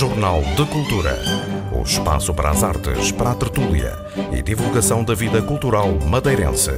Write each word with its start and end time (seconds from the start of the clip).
Jornal 0.00 0.40
de 0.56 0.64
Cultura. 0.64 1.14
O 1.78 1.82
espaço 1.82 2.32
para 2.32 2.48
as 2.48 2.64
artes, 2.64 3.12
para 3.12 3.32
a 3.32 3.34
tertúlia 3.34 3.92
e 4.32 4.40
divulgação 4.40 5.04
da 5.04 5.14
vida 5.14 5.42
cultural 5.42 5.92
madeirense. 6.08 6.70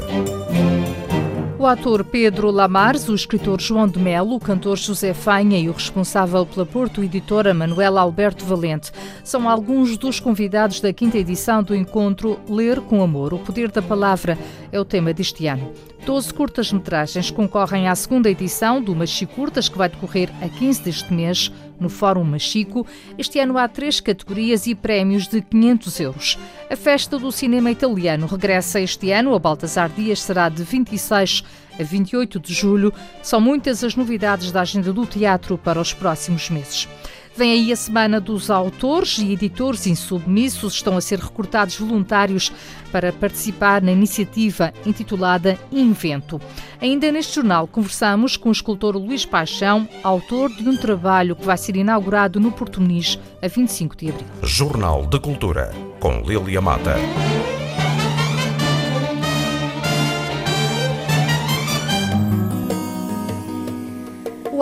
O 1.57 1.65
ator 1.65 2.03
Pedro 2.03 2.51
Lamares, 2.51 3.09
o 3.09 3.15
escritor 3.15 3.61
João 3.61 3.87
de 3.87 3.97
Melo, 3.97 4.35
o 4.35 4.41
cantor 4.41 4.77
José 4.77 5.15
Fanha 5.15 5.57
e 5.57 5.69
o 5.69 5.73
responsável 5.73 6.45
pela 6.45 6.67
Porto 6.67 7.05
Editora 7.05 7.55
Manuela 7.55 8.01
Alberto 8.01 8.45
Valente 8.45 8.91
são 9.23 9.49
alguns 9.49 9.97
dos 9.97 10.19
convidados 10.19 10.81
da 10.81 10.93
quinta 10.93 11.17
edição 11.17 11.63
do 11.63 11.77
encontro 11.77 12.41
Ler 12.49 12.81
com 12.81 13.05
Amor. 13.05 13.33
O 13.33 13.39
poder 13.39 13.71
da 13.71 13.81
palavra 13.81 14.37
é 14.73 14.81
o 14.81 14.85
tema 14.85 15.15
deste 15.15 15.47
ano. 15.47 15.71
Doze 16.05 16.35
curtas-metragens 16.35 17.31
concorrem 17.31 17.87
à 17.87 17.95
segunda 17.95 18.29
edição 18.29 18.83
do 18.83 18.97
Machico 18.97 19.37
Curtas, 19.37 19.69
que 19.69 19.79
vai 19.79 19.89
decorrer 19.89 20.31
a 20.43 20.49
15 20.49 20.83
deste 20.83 21.15
mês 21.15 21.53
no 21.79 21.89
Fórum 21.89 22.25
Machico. 22.25 22.87
Este 23.19 23.39
ano 23.39 23.59
há 23.59 23.69
três 23.69 24.01
categorias 24.01 24.67
e 24.67 24.75
prémios 24.75 25.27
de 25.27 25.41
500 25.41 26.01
euros. 26.01 26.39
A 26.71 26.77
Festa 26.77 27.19
do 27.19 27.31
Cinema 27.31 27.71
Italiano 27.71 28.27
regressa 28.27 28.81
este 28.81 29.11
ano. 29.11 29.35
A 29.35 29.39
Baltasar 29.39 29.91
Dias 29.91 30.21
será 30.21 30.49
de 30.49 30.63
26 30.63 31.45
a 31.79 31.83
28 31.83 32.41
de 32.41 32.53
julho. 32.55 32.93
São 33.23 33.41
muitas 33.41 33.83
as 33.83 33.97
novidades 33.97 34.53
da 34.53 34.61
agenda 34.63 34.93
do 34.93 35.07
teatro 35.07 35.57
para 35.59 35.81
os 35.81 35.93
próximos 35.93 36.51
meses. 36.51 36.89
Vem 37.35 37.53
aí 37.53 37.73
a 37.73 37.77
semana 37.77 38.21
dos 38.21 38.51
autores 38.51 39.19
e 39.19 39.33
editores 39.33 39.87
insubmissos. 39.87 40.75
Estão 40.75 40.97
a 40.97 41.01
ser 41.01 41.19
recrutados 41.19 41.77
voluntários 41.77 42.53
para 42.91 43.13
participar 43.13 43.81
na 43.81 43.91
iniciativa 43.91 44.73
intitulada 44.85 45.59
Invento. 45.71 46.41
Ainda 46.81 47.11
neste 47.11 47.37
jornal 47.37 47.67
conversamos 47.67 48.37
com 48.37 48.51
o 48.51 48.53
escultor 48.53 48.97
Luís 48.97 49.25
Paixão, 49.25 49.89
autor 50.03 50.51
de 50.51 50.69
um 50.69 50.77
trabalho 50.77 51.35
que 51.35 51.45
vai 51.45 51.57
ser 51.57 51.77
inaugurado 51.77 52.39
no 52.39 52.53
Porto 52.53 52.81
Muniz 52.81 53.19
a 53.41 53.49
25 53.49 53.97
de 53.97 54.11
abril. 54.11 54.27
Jornal 54.43 55.07
de 55.07 55.19
Cultura, 55.19 55.73
com 55.99 56.21
Lilia 56.21 56.61
Mata. 56.61 56.97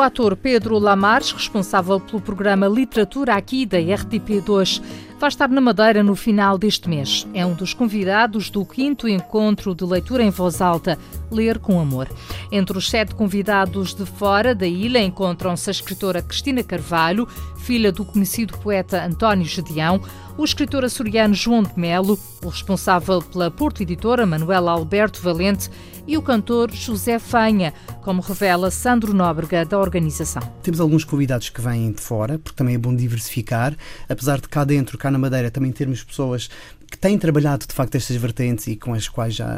O 0.00 0.02
ator 0.02 0.34
Pedro 0.34 0.78
Lamares, 0.78 1.30
responsável 1.30 2.00
pelo 2.00 2.22
programa 2.22 2.66
Literatura 2.66 3.34
aqui 3.34 3.66
da 3.66 3.76
RTP2, 3.76 4.82
vai 5.18 5.28
estar 5.28 5.46
na 5.50 5.60
Madeira 5.60 6.02
no 6.02 6.16
final 6.16 6.56
deste 6.56 6.88
mês. 6.88 7.28
É 7.34 7.44
um 7.44 7.52
dos 7.52 7.74
convidados 7.74 8.48
do 8.48 8.64
quinto 8.64 9.06
encontro 9.06 9.74
de 9.74 9.84
leitura 9.84 10.22
em 10.22 10.30
voz 10.30 10.62
alta, 10.62 10.98
Ler 11.30 11.58
com 11.58 11.78
Amor. 11.78 12.08
Entre 12.50 12.78
os 12.78 12.88
sete 12.88 13.14
convidados 13.14 13.92
de 13.92 14.06
fora 14.06 14.54
da 14.54 14.66
ilha 14.66 15.02
encontram-se 15.02 15.68
a 15.68 15.70
escritora 15.70 16.22
Cristina 16.22 16.62
Carvalho, 16.62 17.28
filha 17.58 17.92
do 17.92 18.02
conhecido 18.02 18.56
poeta 18.56 19.04
António 19.04 19.44
Gedeão, 19.44 20.00
o 20.38 20.44
escritor 20.46 20.82
açoriano 20.82 21.34
João 21.34 21.62
de 21.62 21.78
Melo, 21.78 22.18
o 22.42 22.48
responsável 22.48 23.20
pela 23.20 23.50
Porto 23.50 23.82
Editora 23.82 24.24
Manuela 24.24 24.72
Alberto 24.72 25.20
Valente 25.20 25.68
e 26.06 26.16
o 26.16 26.22
cantor 26.22 26.70
José 26.72 27.18
Fanha, 27.18 27.72
como 28.02 28.20
revela 28.20 28.70
Sandro 28.70 29.14
Nóbrega, 29.14 29.64
da 29.64 29.78
organização. 29.78 30.42
Temos 30.62 30.80
alguns 30.80 31.04
convidados 31.04 31.48
que 31.48 31.60
vêm 31.60 31.92
de 31.92 32.00
fora, 32.00 32.38
porque 32.38 32.56
também 32.56 32.74
é 32.74 32.78
bom 32.78 32.94
diversificar, 32.94 33.76
apesar 34.08 34.40
de 34.40 34.48
cá 34.48 34.64
dentro, 34.64 34.98
cá 34.98 35.10
na 35.10 35.18
Madeira, 35.18 35.50
também 35.50 35.72
termos 35.72 36.02
pessoas 36.02 36.48
que 36.90 36.98
têm 36.98 37.16
trabalhado 37.16 37.66
de 37.66 37.72
facto 37.72 37.94
estas 37.94 38.16
vertentes 38.16 38.66
e 38.66 38.76
com 38.76 38.92
as 38.92 39.08
quais 39.08 39.34
já, 39.34 39.48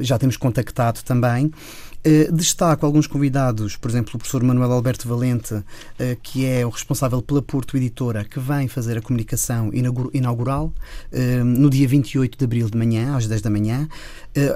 já 0.00 0.18
temos 0.18 0.36
contactado 0.36 1.02
também. 1.04 1.52
Uh, 2.00 2.32
destaco 2.32 2.86
alguns 2.86 3.06
convidados, 3.06 3.76
por 3.76 3.90
exemplo, 3.90 4.12
o 4.14 4.18
professor 4.18 4.42
Manuel 4.42 4.72
Alberto 4.72 5.06
Valente, 5.06 5.52
uh, 5.52 5.64
que 6.22 6.46
é 6.46 6.64
o 6.64 6.70
responsável 6.70 7.20
pela 7.20 7.42
Porto 7.42 7.76
Editora, 7.76 8.24
que 8.24 8.40
vem 8.40 8.68
fazer 8.68 8.96
a 8.96 9.02
comunicação 9.02 9.70
inaugural 10.14 10.72
uh, 11.12 11.44
no 11.44 11.68
dia 11.68 11.86
28 11.86 12.38
de 12.38 12.44
abril 12.44 12.70
de 12.70 12.78
manhã, 12.78 13.14
às 13.14 13.26
10 13.26 13.42
da 13.42 13.50
manhã. 13.50 13.86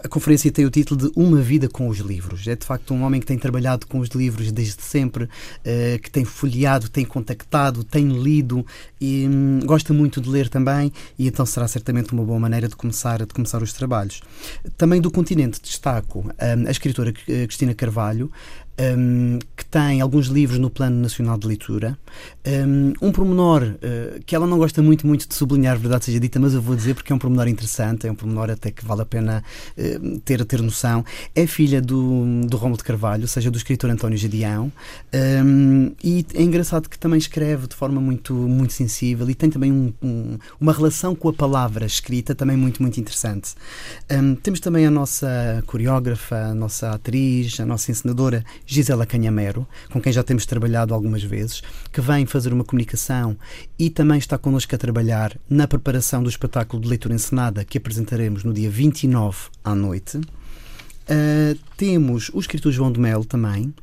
A 0.03 0.09
conferência 0.09 0.51
tem 0.53 0.65
o 0.65 0.71
título 0.71 1.09
de 1.09 1.13
Uma 1.17 1.41
Vida 1.41 1.69
com 1.69 1.89
os 1.89 1.99
Livros. 1.99 2.47
É 2.47 2.55
de 2.55 2.65
facto 2.65 2.95
um 2.95 3.03
homem 3.03 3.21
que 3.21 3.27
tem 3.27 3.37
trabalhado 3.37 3.87
com 3.87 3.99
os 3.99 4.09
livros 4.11 4.53
desde 4.53 4.83
sempre, 4.83 5.29
que 6.03 6.11
tem 6.11 6.25
folheado, 6.25 6.89
tem 6.89 7.05
contactado, 7.05 7.83
tem 7.83 8.09
lido 8.09 8.65
e 9.01 9.27
um, 9.29 9.61
gosta 9.65 9.93
muito 9.93 10.21
de 10.21 10.29
ler 10.29 10.49
também, 10.49 10.93
e 11.19 11.27
então 11.27 11.45
será 11.45 11.69
certamente 11.69 12.13
uma 12.13 12.25
boa 12.25 12.39
maneira 12.39 12.69
de 12.69 12.77
começar, 12.77 13.19
de 13.19 13.35
começar 13.35 13.63
os 13.63 13.73
trabalhos. 13.73 14.23
Também 14.77 15.01
do 15.01 15.11
continente 15.11 15.61
destaco 15.61 16.21
um, 16.21 16.69
a 16.69 16.71
escritora 16.71 17.13
Cristina 17.13 17.75
Carvalho, 17.75 18.31
um, 18.79 19.39
que 19.57 19.65
tem 19.65 20.01
alguns 20.01 20.27
livros 20.27 20.59
no 20.59 20.69
Plano 20.69 20.97
Nacional 20.97 21.39
de 21.39 21.47
Leitura. 21.47 21.99
Um, 22.47 22.93
um 23.01 23.13
pormenor 23.13 23.63
uh, 23.63 24.23
que 24.25 24.35
ela 24.35 24.47
não 24.47 24.59
gosta 24.59 24.83
muito, 24.83 25.07
muito 25.07 25.29
de 25.29 25.35
sublinhar, 25.35 25.79
verdade 25.79 26.05
seja 26.07 26.21
dita, 26.21 26.39
mas 26.39 26.55
eu 26.55 26.63
vou 26.63 26.77
dizer 26.77 26.95
porque 26.95 27.13
é 27.13 27.17
um 27.17 27.19
pormenor 27.19 27.49
interessante, 27.49 28.07
é 28.07 28.11
um 28.11 28.15
pormenor 28.15 28.51
até 28.51 28.71
que 28.71 28.85
vale 28.85 29.03
a 29.03 29.07
pena 29.07 29.43
uh, 29.79 30.21
ter, 30.21 30.45
ter 30.45 30.61
noção. 30.61 31.05
É 31.35 31.47
filha 31.47 31.81
do, 31.81 32.43
do 32.47 32.57
Rómulo 32.57 32.77
de 32.77 32.85
Carvalho, 32.85 33.23
ou 33.23 33.29
seja, 33.29 33.51
do 33.51 33.57
escritor 33.57 33.91
António 33.91 34.19
Jadião, 34.19 34.73
um, 35.45 35.93
e 36.03 36.27
é 36.35 36.43
engraçado 36.43 36.89
que 36.89 36.99
também 36.99 37.19
escreve 37.19 37.67
de 37.67 37.75
forma 37.75 38.01
muito, 38.01 38.35
muito 38.35 38.73
sensível 38.73 39.29
e 39.31 39.35
tem 39.35 39.51
também 39.51 39.73
um, 39.73 39.93
um, 40.03 40.39
uma 40.61 40.73
relação 40.73 41.15
com 41.15 41.29
a 41.29 41.33
palavra 41.33 41.87
escrita 41.87 42.35
também 42.35 42.57
muito, 42.57 42.83
muito 42.83 42.99
interessante. 43.01 43.55
temos 44.43 44.61
também 44.61 44.87
a 44.87 44.91
nossa 44.91 45.63
coreógrafa, 45.67 46.37
a 46.37 46.55
nossa 46.55 46.91
atriz, 46.91 47.59
a 47.61 47.67
nossa 47.67 47.91
encenadora 47.91 48.45
Gisela 48.67 49.07
Canhamero, 49.07 49.67
com 49.91 50.01
quem 50.01 50.13
já 50.13 50.23
temos 50.23 50.47
trabalhado 50.47 50.95
algumas 50.95 51.23
vezes, 51.23 51.63
que 51.93 52.01
vem 52.01 52.27
fazer 52.27 52.53
uma 52.53 52.65
comunicação 52.65 53.37
e 53.79 53.91
também 53.91 54.19
está 54.19 54.39
connosco 54.39 54.75
a 54.75 54.79
trabalhar 54.79 55.37
na 55.49 55.67
preparação 55.67 56.23
do 56.23 56.29
espetáculo 56.29 56.83
de 56.83 56.89
leitura 56.89 57.15
encenada 57.15 57.65
que 57.65 57.79
apresentaremos 57.79 58.45
no 58.45 58.53
dia 58.53 58.71
29 58.71 59.49
à 59.63 59.75
noite. 59.75 60.17
Uh, 60.17 61.59
temos 61.77 62.31
o 62.33 62.41
escritor 62.41 62.73
João 62.73 62.91
de 62.91 62.99
Melo 62.99 63.27
também, 63.27 63.75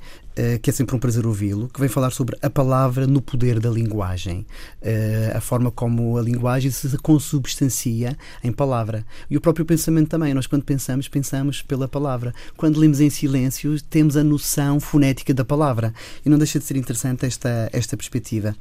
que 0.62 0.70
é 0.70 0.74
sempre 0.74 0.96
um 0.96 1.00
prazer 1.00 1.26
ouvi-lo, 1.26 1.68
que 1.68 1.80
vem 1.80 1.90
falar 1.90 2.12
sobre 2.12 2.38
a 2.42 2.50
palavra 2.50 3.06
no 3.06 3.22
poder 3.22 3.60
da 3.60 3.70
linguagem, 3.70 4.46
uh, 4.82 5.38
a 5.38 5.42
forma 5.42 5.72
como 5.72 6.18
a 6.18 6.22
linguagem 6.22 6.72
se 6.72 6.98
consubstancia 6.98 8.18
em 8.44 8.52
palavra. 8.52 9.06
E 9.30 9.38
o 9.38 9.42
próprio 9.42 9.66
pensamento 9.66 10.10
também. 10.10 10.34
Nós, 10.34 10.48
quando 10.48 10.64
pensamos, 10.64 11.08
pensamos 11.08 11.62
pela 11.62 11.88
palavra. 11.88 12.34
Quando 12.56 12.80
lemos 12.80 13.00
em 13.00 13.10
silêncio, 13.10 13.80
temos 13.82 14.16
a 14.16 14.24
noção 14.24 14.80
fonética 14.80 15.34
da 15.34 15.44
palavra. 15.44 15.94
E 16.26 16.30
não 16.30 16.38
deixa 16.38 16.60
de 16.60 16.66
ser 16.66 16.78
interessante 16.78 17.26
esta, 17.26 17.70
esta 17.74 17.98
perspectiva. 17.98 18.56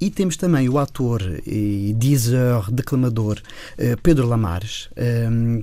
E 0.00 0.10
temos 0.10 0.36
também 0.36 0.68
o 0.68 0.78
ator 0.78 1.22
e 1.46 1.94
dizer, 1.98 2.70
declamador 2.70 3.40
Pedro 4.02 4.26
Lamares, 4.26 4.88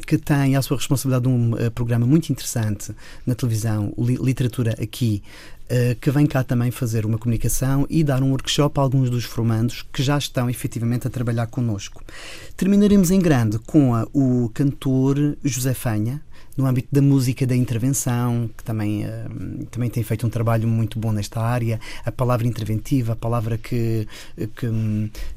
que 0.05 0.17
tem 0.17 0.55
à 0.55 0.61
sua 0.61 0.77
responsabilidade 0.77 1.27
um 1.27 1.51
programa 1.73 2.05
muito 2.05 2.29
interessante 2.31 2.93
na 3.25 3.35
televisão, 3.35 3.93
Literatura 3.97 4.75
Aqui, 4.81 5.21
eh, 5.21 5.60
que 5.99 6.11
vem 6.11 6.25
cá 6.25 6.43
também 6.43 6.71
fazer 6.71 7.05
uma 7.05 7.17
comunicação 7.17 7.85
e 7.89 8.03
dar 8.03 8.21
um 8.21 8.31
workshop 8.31 8.79
a 8.79 8.83
alguns 8.83 9.09
dos 9.09 9.23
formandos 9.23 9.85
que 9.91 10.03
já 10.03 10.17
estão 10.17 10.49
efetivamente 10.49 11.07
a 11.07 11.09
trabalhar 11.09 11.47
connosco. 11.47 12.03
Terminaremos 12.57 13.11
em 13.11 13.19
grande 13.19 13.59
com 13.59 13.95
a, 13.95 14.07
o 14.13 14.49
cantor 14.53 15.37
José 15.43 15.73
Fanha, 15.73 16.21
no 16.57 16.65
âmbito 16.65 16.89
da 16.91 17.01
música 17.01 17.45
da 17.45 17.55
intervenção, 17.55 18.49
que 18.57 18.63
também, 18.63 19.05
uh, 19.05 19.65
também 19.69 19.89
tem 19.89 20.03
feito 20.03 20.25
um 20.27 20.29
trabalho 20.29 20.67
muito 20.67 20.99
bom 20.99 21.11
nesta 21.11 21.39
área, 21.39 21.79
a 22.05 22.11
palavra 22.11 22.45
interventiva, 22.47 23.13
a 23.13 23.15
palavra 23.15 23.57
que, 23.57 24.07
que, 24.55 24.67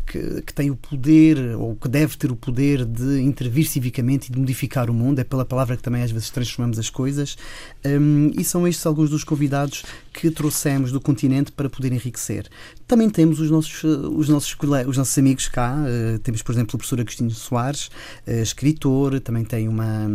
que, 0.07 0.43
que, 0.43 0.55
tem 0.55 0.71
o 0.71 0.77
poder, 0.77 1.57
ou 1.57 1.75
que 1.75 1.89
deve 1.89 2.17
ter 2.17 2.31
o 2.31 2.37
poder 2.37 2.85
de 2.85 3.21
intervir 3.21 3.67
civicamente 3.67 4.29
e 4.29 4.33
de 4.33 4.39
modificar 4.39 4.91
o 4.91 4.95
mundo, 4.95 5.19
é 5.19 5.25
pela 5.25 5.45
palavra 5.45 5.77
que 5.77 5.83
também 5.83 6.03
às 6.03 6.11
vezes 6.11 6.31
transformamos 6.31 6.79
as 6.79 6.91
coisas, 6.91 7.37
um, 7.85 8.31
e 8.39 8.45
são 8.45 8.67
estes 8.67 8.85
alguns 8.87 9.11
dos 9.11 9.25
convidados 9.25 9.85
que 10.13 10.31
trouxemos 10.31 10.93
do 10.93 11.01
continente 11.01 11.51
para 11.51 11.69
poder 11.69 11.93
enriquecer. 11.93 12.49
Também 12.87 13.11
temos 13.11 13.41
os 13.41 13.51
nossos, 13.51 13.83
os 13.83 14.29
nossos, 14.29 14.57
os 14.87 14.97
nossos 14.97 15.19
amigos 15.19 15.49
cá, 15.49 15.75
uh, 15.75 16.19
temos, 16.21 16.43
por 16.43 16.53
exemplo, 16.53 16.75
o 16.75 16.79
professor 16.79 17.01
Agostinho 17.01 17.31
Soares, 17.31 17.91
uh, 18.27 18.43
escritor, 18.43 19.19
também 19.21 19.45
tem 19.45 19.69
uma, 19.69 20.07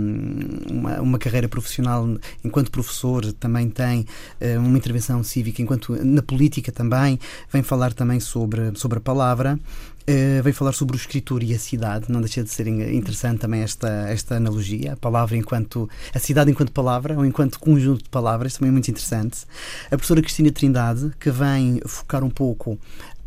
uma, 0.69 1.01
uma, 1.01 1.19
carreira 1.19 1.49
profissional 1.49 2.07
enquanto 2.43 2.71
professor, 2.71 3.33
também 3.33 3.69
tem 3.69 4.05
uh, 4.39 4.59
uma 4.59 4.77
intervenção 4.77 5.23
cívica 5.23 5.61
enquanto 5.61 5.93
na 6.03 6.21
política 6.21 6.71
também, 6.71 7.19
vem 7.51 7.63
falar 7.63 7.93
também 7.93 8.19
sobre, 8.19 8.71
sobre 8.75 8.99
a 8.99 9.01
palavra. 9.01 9.59
Vem 10.43 10.51
falar 10.53 10.71
sobre 10.71 10.95
o 10.95 10.97
escritor 10.97 11.43
e 11.43 11.53
a 11.53 11.59
cidade. 11.59 12.11
Não 12.11 12.19
deixa 12.19 12.43
de 12.43 12.49
ser 12.49 12.67
interessante 12.67 13.41
também 13.41 13.61
esta, 13.61 13.87
esta 14.09 14.35
analogia. 14.35 14.93
A 14.93 14.97
palavra 14.97 15.37
enquanto. 15.37 15.87
a 16.13 16.17
cidade 16.17 16.49
enquanto 16.49 16.71
palavra, 16.71 17.15
ou 17.15 17.23
enquanto 17.23 17.59
conjunto 17.59 18.03
de 18.03 18.09
palavras, 18.09 18.55
também 18.55 18.69
é 18.69 18.71
muito 18.71 18.89
interessante. 18.89 19.45
A 19.85 19.89
professora 19.89 20.21
Cristina 20.21 20.51
Trindade, 20.51 21.11
que 21.19 21.29
vem 21.29 21.79
focar 21.85 22.23
um 22.23 22.29
pouco 22.29 22.71
um, 22.71 22.77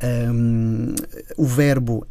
ehm, 0.01 0.95
o 1.37 1.47
verbo 1.47 2.05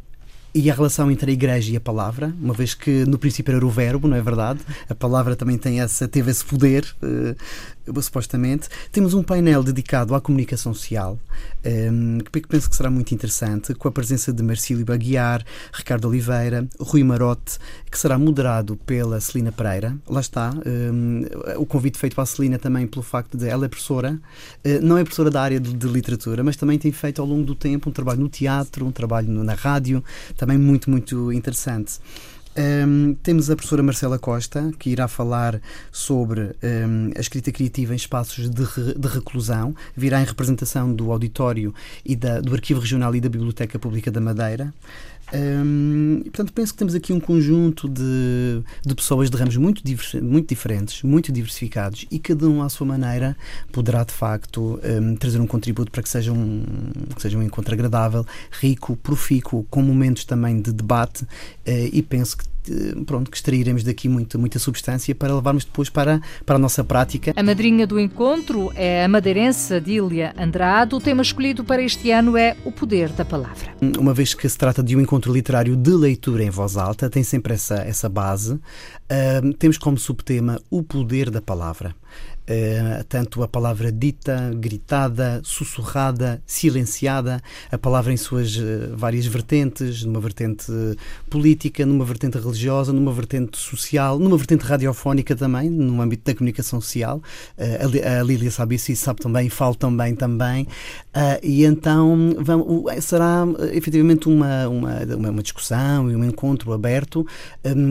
e 0.54 0.70
a 0.70 0.74
relação 0.74 1.10
entre 1.10 1.30
a 1.30 1.34
igreja 1.34 1.72
e 1.72 1.76
a 1.76 1.80
palavra, 1.80 2.34
uma 2.40 2.52
vez 2.52 2.74
que 2.74 3.06
no 3.06 3.18
princípio 3.18 3.54
era 3.54 3.64
o 3.64 3.70
verbo, 3.70 4.06
não 4.06 4.16
é 4.16 4.20
verdade? 4.20 4.60
A 4.88 4.94
palavra 4.94 5.34
também 5.34 5.56
tem 5.56 5.80
essa, 5.80 6.06
teve 6.06 6.30
esse 6.30 6.44
poder, 6.44 6.84
uh, 7.02 8.02
supostamente. 8.02 8.68
Temos 8.90 9.14
um 9.14 9.22
painel 9.22 9.62
dedicado 9.62 10.14
à 10.14 10.20
comunicação 10.20 10.74
social, 10.74 11.18
um, 11.64 12.18
que 12.18 12.46
penso 12.46 12.68
que 12.68 12.76
será 12.76 12.90
muito 12.90 13.12
interessante, 13.12 13.74
com 13.74 13.88
a 13.88 13.92
presença 13.92 14.32
de 14.32 14.42
Marcílio 14.42 14.84
Baguiar, 14.84 15.44
Ricardo 15.72 16.06
Oliveira, 16.06 16.68
Rui 16.78 17.02
Marote, 17.02 17.58
que 17.90 17.98
será 17.98 18.18
moderado 18.18 18.76
pela 18.76 19.20
Celina 19.20 19.50
Pereira. 19.50 19.96
Lá 20.06 20.20
está, 20.20 20.52
um, 20.66 21.22
o 21.56 21.66
convite 21.66 21.98
feito 21.98 22.20
a 22.20 22.26
Celina 22.26 22.58
também 22.58 22.86
pelo 22.86 23.02
facto 23.02 23.36
de 23.36 23.48
ela 23.48 23.64
é 23.64 23.68
professora, 23.68 24.20
uh, 24.64 24.80
não 24.82 24.98
é 24.98 25.02
professora 25.02 25.30
da 25.30 25.40
área 25.42 25.58
de, 25.58 25.72
de 25.72 25.86
literatura, 25.88 26.44
mas 26.44 26.56
também 26.56 26.78
tem 26.78 26.92
feito 26.92 27.22
ao 27.22 27.26
longo 27.26 27.44
do 27.44 27.54
tempo 27.54 27.88
um 27.88 27.92
trabalho 27.92 28.20
no 28.20 28.28
teatro, 28.28 28.86
um 28.86 28.92
trabalho 28.92 29.42
na 29.42 29.54
rádio, 29.54 30.04
também 30.42 30.58
muito, 30.58 30.90
muito 30.90 31.32
interessante. 31.32 32.00
Um, 32.58 33.14
temos 33.22 33.48
a 33.48 33.54
professora 33.54 33.80
Marcela 33.80 34.18
Costa, 34.18 34.72
que 34.76 34.90
irá 34.90 35.06
falar 35.06 35.60
sobre 35.92 36.50
um, 36.60 37.12
a 37.16 37.20
escrita 37.20 37.52
criativa 37.52 37.92
em 37.92 37.96
espaços 37.96 38.50
de, 38.50 38.64
re, 38.64 38.94
de, 38.98 39.06
reclusão, 39.08 39.72
virá 39.96 40.20
em 40.20 40.24
representação 40.24 40.92
do 40.92 41.12
auditório 41.12 41.72
e 42.04 42.16
da, 42.16 42.40
do 42.40 42.52
Arquivo 42.52 42.80
Regional 42.80 43.14
e 43.14 43.20
da 43.20 43.28
Biblioteca 43.28 43.78
Pública 43.78 44.10
da 44.10 44.20
Madeira. 44.20 44.74
Um, 45.34 46.20
e, 46.20 46.30
portanto, 46.30 46.52
penso 46.52 46.72
que 46.72 46.78
temos 46.78 46.94
aqui 46.94 47.12
um 47.12 47.20
conjunto 47.20 47.88
de, 47.88 48.62
de 48.84 48.94
pessoas 48.94 49.30
de 49.30 49.36
ramos 49.36 49.56
muito, 49.56 49.82
muito 50.22 50.48
diferentes, 50.48 51.02
muito 51.02 51.32
diversificados 51.32 52.06
e 52.10 52.18
cada 52.18 52.48
um 52.48 52.62
à 52.62 52.68
sua 52.68 52.86
maneira 52.86 53.36
poderá 53.72 54.04
de 54.04 54.12
facto 54.12 54.78
um, 54.84 55.16
trazer 55.16 55.40
um 55.40 55.46
contributo 55.46 55.90
para 55.90 56.02
que 56.02 56.08
seja 56.08 56.32
um, 56.32 56.64
que 57.14 57.22
seja 57.22 57.38
um 57.38 57.42
encontro 57.42 57.72
agradável, 57.72 58.26
rico, 58.50 58.94
profícuo, 58.96 59.64
com 59.70 59.82
momentos 59.82 60.24
também 60.24 60.60
de 60.60 60.72
debate 60.72 61.24
uh, 61.24 61.28
e 61.66 62.02
penso 62.02 62.36
que 62.36 62.51
pronto, 63.06 63.30
que 63.30 63.36
extrairemos 63.36 63.82
daqui 63.82 64.08
muito, 64.08 64.38
muita 64.38 64.58
substância 64.58 65.14
para 65.14 65.34
levarmos 65.34 65.64
depois 65.64 65.88
para, 65.88 66.20
para 66.44 66.56
a 66.56 66.58
nossa 66.58 66.84
prática. 66.84 67.32
A 67.36 67.42
madrinha 67.42 67.86
do 67.86 67.98
encontro 67.98 68.72
é 68.74 69.04
a 69.04 69.08
madeirense 69.08 69.74
Adília 69.74 70.34
Andrade. 70.38 70.94
O 70.94 71.00
tema 71.00 71.22
escolhido 71.22 71.64
para 71.64 71.82
este 71.82 72.10
ano 72.10 72.36
é 72.36 72.56
o 72.64 72.72
poder 72.72 73.10
da 73.10 73.24
palavra. 73.24 73.74
Uma 73.98 74.14
vez 74.14 74.34
que 74.34 74.48
se 74.48 74.56
trata 74.56 74.82
de 74.82 74.96
um 74.96 75.00
encontro 75.00 75.32
literário 75.32 75.76
de 75.76 75.90
leitura 75.90 76.44
em 76.44 76.50
voz 76.50 76.76
alta, 76.76 77.10
tem 77.10 77.22
sempre 77.22 77.54
essa, 77.54 77.76
essa 77.76 78.08
base. 78.08 78.54
Uh, 78.54 79.52
temos 79.58 79.78
como 79.78 79.98
subtema 79.98 80.60
o 80.70 80.82
poder 80.82 81.30
da 81.30 81.40
palavra. 81.40 81.94
Uh, 82.42 83.04
tanto 83.04 83.40
a 83.44 83.46
palavra 83.46 83.92
dita, 83.92 84.50
gritada, 84.56 85.40
sussurrada, 85.44 86.42
silenciada, 86.44 87.40
a 87.70 87.78
palavra 87.78 88.12
em 88.12 88.16
suas 88.16 88.56
uh, 88.56 88.96
várias 88.96 89.26
vertentes, 89.26 90.02
numa 90.02 90.18
vertente 90.18 90.66
política, 91.30 91.86
numa 91.86 92.04
vertente 92.04 92.36
religiosa, 92.38 92.92
numa 92.92 93.12
vertente 93.12 93.56
social, 93.56 94.18
numa 94.18 94.36
vertente 94.36 94.64
radiofónica 94.64 95.36
também, 95.36 95.70
no 95.70 96.02
âmbito 96.02 96.24
da 96.24 96.34
comunicação 96.36 96.80
social. 96.80 97.22
Uh, 97.56 98.18
a, 98.20 98.22
Lília 98.24 98.50
sabe 98.50 98.74
isso 98.74 98.90
e 98.90 98.96
sabe 98.96 99.20
também, 99.20 99.48
falo 99.48 99.76
também 99.76 100.16
também. 100.16 100.66
e 101.44 101.64
então 101.64 102.34
vamos, 102.40 103.04
será 103.04 103.44
efetivamente 103.72 104.28
uma, 104.28 104.68
uma, 104.68 104.98
uma, 105.30 105.42
discussão 105.42 106.10
e 106.10 106.16
um 106.16 106.24
encontro 106.24 106.72
aberto 106.72 107.26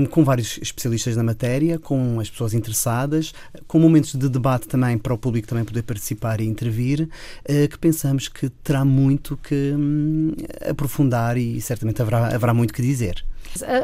com 0.10 0.24
vários 0.24 0.58
especialistas 0.62 1.16
na 1.16 1.24
matéria, 1.24 1.80
com 1.80 2.20
as 2.20 2.30
pessoas 2.30 2.54
interessadas, 2.54 3.34
com 3.68 3.80
momentos 3.80 4.14
de 4.14 4.28
debate 4.28 4.41
também 4.68 4.98
para 4.98 5.14
o 5.14 5.18
público 5.18 5.48
também 5.48 5.64
poder 5.64 5.84
participar 5.84 6.42
e 6.42 6.46
intervir, 6.46 7.08
eh, 7.46 7.68
que 7.68 7.78
pensamos 7.78 8.28
que 8.28 8.50
terá 8.50 8.84
muito 8.84 9.38
que 9.38 9.74
hum, 9.76 10.32
aprofundar 10.70 11.38
e 11.38 11.60
certamente 11.62 12.02
haverá, 12.02 12.34
haverá 12.34 12.54
muito 12.54 12.74
que 12.74 12.82
dizer. 12.82 13.24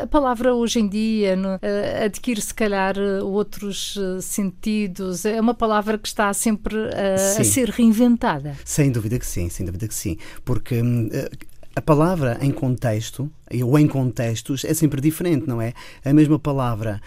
A 0.01 0.07
palavra 0.07 0.53
hoje 0.53 0.79
em 0.79 0.87
dia 0.87 1.35
no, 1.35 1.59
eh, 1.61 2.05
adquire, 2.05 2.39
se 2.39 2.53
calhar, 2.53 2.95
outros 3.23 3.97
eh, 3.97 4.21
sentidos. 4.21 5.25
É 5.25 5.41
uma 5.41 5.53
palavra 5.53 5.97
que 5.97 6.07
está 6.07 6.33
sempre 6.33 6.75
a, 6.75 7.15
a 7.39 7.43
ser 7.43 7.69
reinventada. 7.69 8.55
Sem 8.63 8.91
dúvida 8.91 9.19
que 9.19 9.25
sim, 9.25 9.49
sem 9.49 9.65
dúvida 9.65 9.87
que 9.87 9.95
sim. 9.95 10.17
Porque 10.45 10.81
hum, 10.81 11.09
a 11.75 11.81
palavra 11.81 12.37
em 12.41 12.51
contexto, 12.51 13.29
ou 13.63 13.77
em 13.77 13.87
contextos, 13.87 14.63
é 14.63 14.73
sempre 14.73 15.01
diferente, 15.01 15.47
não 15.47 15.61
é? 15.61 15.73
A 16.03 16.13
mesma 16.13 16.39
palavra 16.39 17.01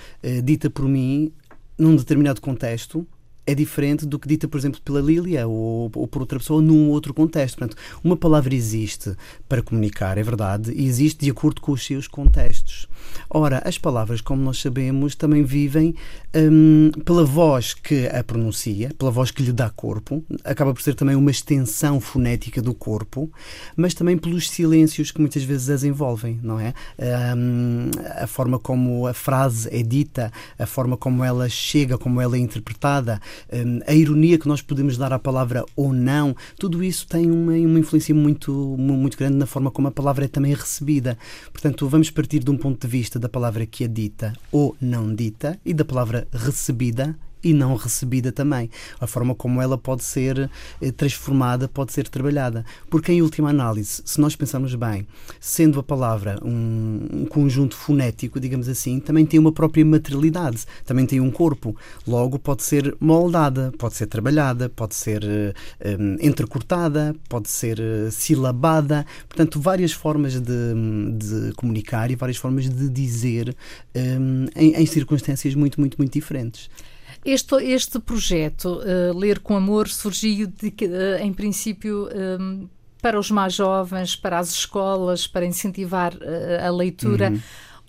dita 0.45 0.69
por 0.69 0.87
mim 0.87 1.33
num 1.81 1.97
determinado 1.97 2.41
contexto 2.41 3.07
é 3.47 3.55
diferente 3.55 4.07
do 4.07 4.19
que 4.19 4.29
dita, 4.29 4.47
por 4.47 4.59
exemplo, 4.59 4.81
pela 4.83 5.01
Lília 5.01 5.47
ou, 5.47 5.91
ou, 5.95 6.07
por 6.07 6.21
outra 6.23 6.39
pessoa 6.39 6.63
num 6.63 6.89
outro 6.91 7.13
contexto. 7.13 7.59
Portanto, 7.59 7.77
uma 8.03 8.17
palavra 8.17 8.55
existe 8.55 9.15
para 9.49 9.63
comunicar, 9.63 10.19
é 10.19 10.23
verdade, 10.23 10.73
e 10.73 10.87
existe 10.87 11.25
de 11.25 11.31
acordo 11.31 11.61
com 11.61 11.73
os 11.73 11.85
seus 11.85 12.07
contextos. 12.07 12.89
Ora, 13.29 13.63
as 13.65 13.79
palavras, 13.79 14.21
como 14.21 14.43
nós 14.43 14.61
sabemos, 14.61 15.15
também 15.15 15.43
vivem 15.43 15.95
hum, 16.35 16.91
pela 17.05 17.25
voz 17.25 17.75
que 17.75 18.07
a 18.07 18.23
pronuncia, 18.23 18.93
pela 18.99 19.11
voz 19.11 19.31
que 19.31 19.43
lhe 19.43 19.53
dá 19.53 19.71
corpo, 19.71 20.25
acaba 20.45 20.73
por 20.73 20.83
ser 20.83 20.95
também 20.95 21.17
uma 21.17 21.31
extensão 21.31 22.01
fonética 22.01 22.61
do 22.61 22.75
corpo, 22.75 23.31
mas 23.77 23.95
também 23.95 24.17
pelos 24.17 24.51
silêncios 24.51 25.11
que 25.11 25.21
muitas 25.21 25.43
vezes 25.43 25.71
as 25.71 25.85
envolvem, 25.85 26.39
não 26.43 26.59
é? 26.61 26.75
Hum, 27.37 27.91
a 28.17 28.27
forma 28.27 28.59
como 28.59 29.07
a 29.07 29.15
frase 29.15 29.69
é 29.73 29.83
dita, 29.83 30.33
a 30.59 30.67
forma 30.67 30.97
como 30.97 31.25
ela 31.25 31.49
chega, 31.49 31.99
como 31.99 32.21
ela 32.21 32.37
é 32.37 32.39
interpretada, 32.39 33.21
a 33.87 33.95
ironia 33.95 34.39
que 34.39 34.49
nós 34.49 34.63
podemos 34.63 34.97
dar 34.97 35.13
à 35.13 35.19
palavra 35.19 35.65
ou 35.77 35.93
não, 35.93 36.35
tudo 36.59 36.83
isso 36.83 37.07
tem 37.07 37.31
uma, 37.31 37.53
uma 37.53 37.79
influência 37.79 38.15
muito, 38.15 38.53
muito 38.79 39.17
grande 39.17 39.37
na 39.37 39.47
forma 39.47 39.71
como 39.71 39.89
a 39.89 39.91
palavra 39.91 40.25
é 40.25 40.29
também 40.29 40.55
recebida. 40.55 41.19
Portanto, 41.53 41.89
vamos 41.89 42.11
partir 42.11 42.41
de 42.41 42.51
um 42.51 42.57
ponto 42.57 42.87
de 42.87 42.91
vista 42.91 43.19
da 43.19 43.29
palavra 43.29 43.67
que 43.67 43.85
é 43.85 43.89
dita 43.89 44.33
ou 44.51 44.77
não 44.81 45.15
dita 45.15 45.59
e 45.65 45.75
da 45.75 45.85
palavra 45.85 46.27
recebida 46.33 47.17
e 47.43 47.53
não 47.53 47.75
recebida 47.75 48.31
também. 48.33 48.71
A 49.01 49.07
forma 49.07 49.35
como 49.35 49.61
ela 49.61 49.79
pode 49.79 50.05
ser 50.05 50.51
eh, 50.81 50.91
transformada, 50.93 51.69
pode 51.69 51.93
ser 51.93 52.09
trabalhada. 52.09 52.65
Porque, 52.89 53.13
em 53.13 53.23
última 53.23 53.51
análise, 53.51 54.03
se 54.05 54.21
nós 54.21 54.37
pensarmos 54.37 54.75
bem, 54.75 55.07
sendo 55.41 55.81
a 55.81 55.83
palavra 55.83 56.39
um, 56.45 57.07
um 57.13 57.27
conjunto 57.27 57.77
fonético, 57.77 58.39
digamos 58.39 58.69
assim, 58.69 59.01
também 59.01 59.25
tem 59.25 59.39
uma 59.39 59.53
própria 59.53 59.85
materialidade, 59.85 60.65
também 60.85 61.07
tem 61.07 61.21
um 61.21 61.31
corpo. 61.31 61.77
Logo, 62.07 62.39
pode 62.39 62.63
ser 62.63 62.97
moldada, 63.01 63.73
pode 63.79 63.95
ser 63.95 64.07
trabalhada, 64.07 64.69
pode 64.69 64.95
ser 64.95 65.23
um, 65.85 66.17
entrecortada, 66.21 67.15
pode 67.29 67.49
ser 67.49 67.79
silabada. 68.11 69.07
Portanto, 69.29 69.61
várias 69.61 69.93
formas 69.93 70.41
de, 70.41 70.75
de, 71.17 71.53
comunicar 71.55 72.11
e 72.11 72.17
várias 72.17 72.37
formas 72.37 72.69
de 72.69 72.89
dizer 72.89 73.55
um, 73.95 74.47
em, 74.55 74.75
em 74.75 74.87
circunstâncias 74.87 75.55
muito, 75.55 75.81
muito, 75.81 75.97
muito 75.99 76.13
diferentes. 76.13 76.69
Este, 77.25 77.57
este 77.65 77.99
projeto, 77.99 78.81
uh, 78.81 79.19
Ler 79.19 79.41
com 79.41 79.57
Amor, 79.57 79.89
surgiu 79.89 80.47
de, 80.47 80.69
uh, 80.69 81.23
em 81.23 81.33
princípio. 81.33 82.09
Um, 82.41 82.69
para 83.03 83.19
os 83.19 83.31
mais 83.31 83.55
jovens, 83.55 84.15
para 84.15 84.39
as 84.39 84.51
escolas, 84.51 85.27
para 85.27 85.47
incentivar 85.47 86.13
a 86.63 86.71
leitura. 86.71 87.31
Uhum. 87.31 87.41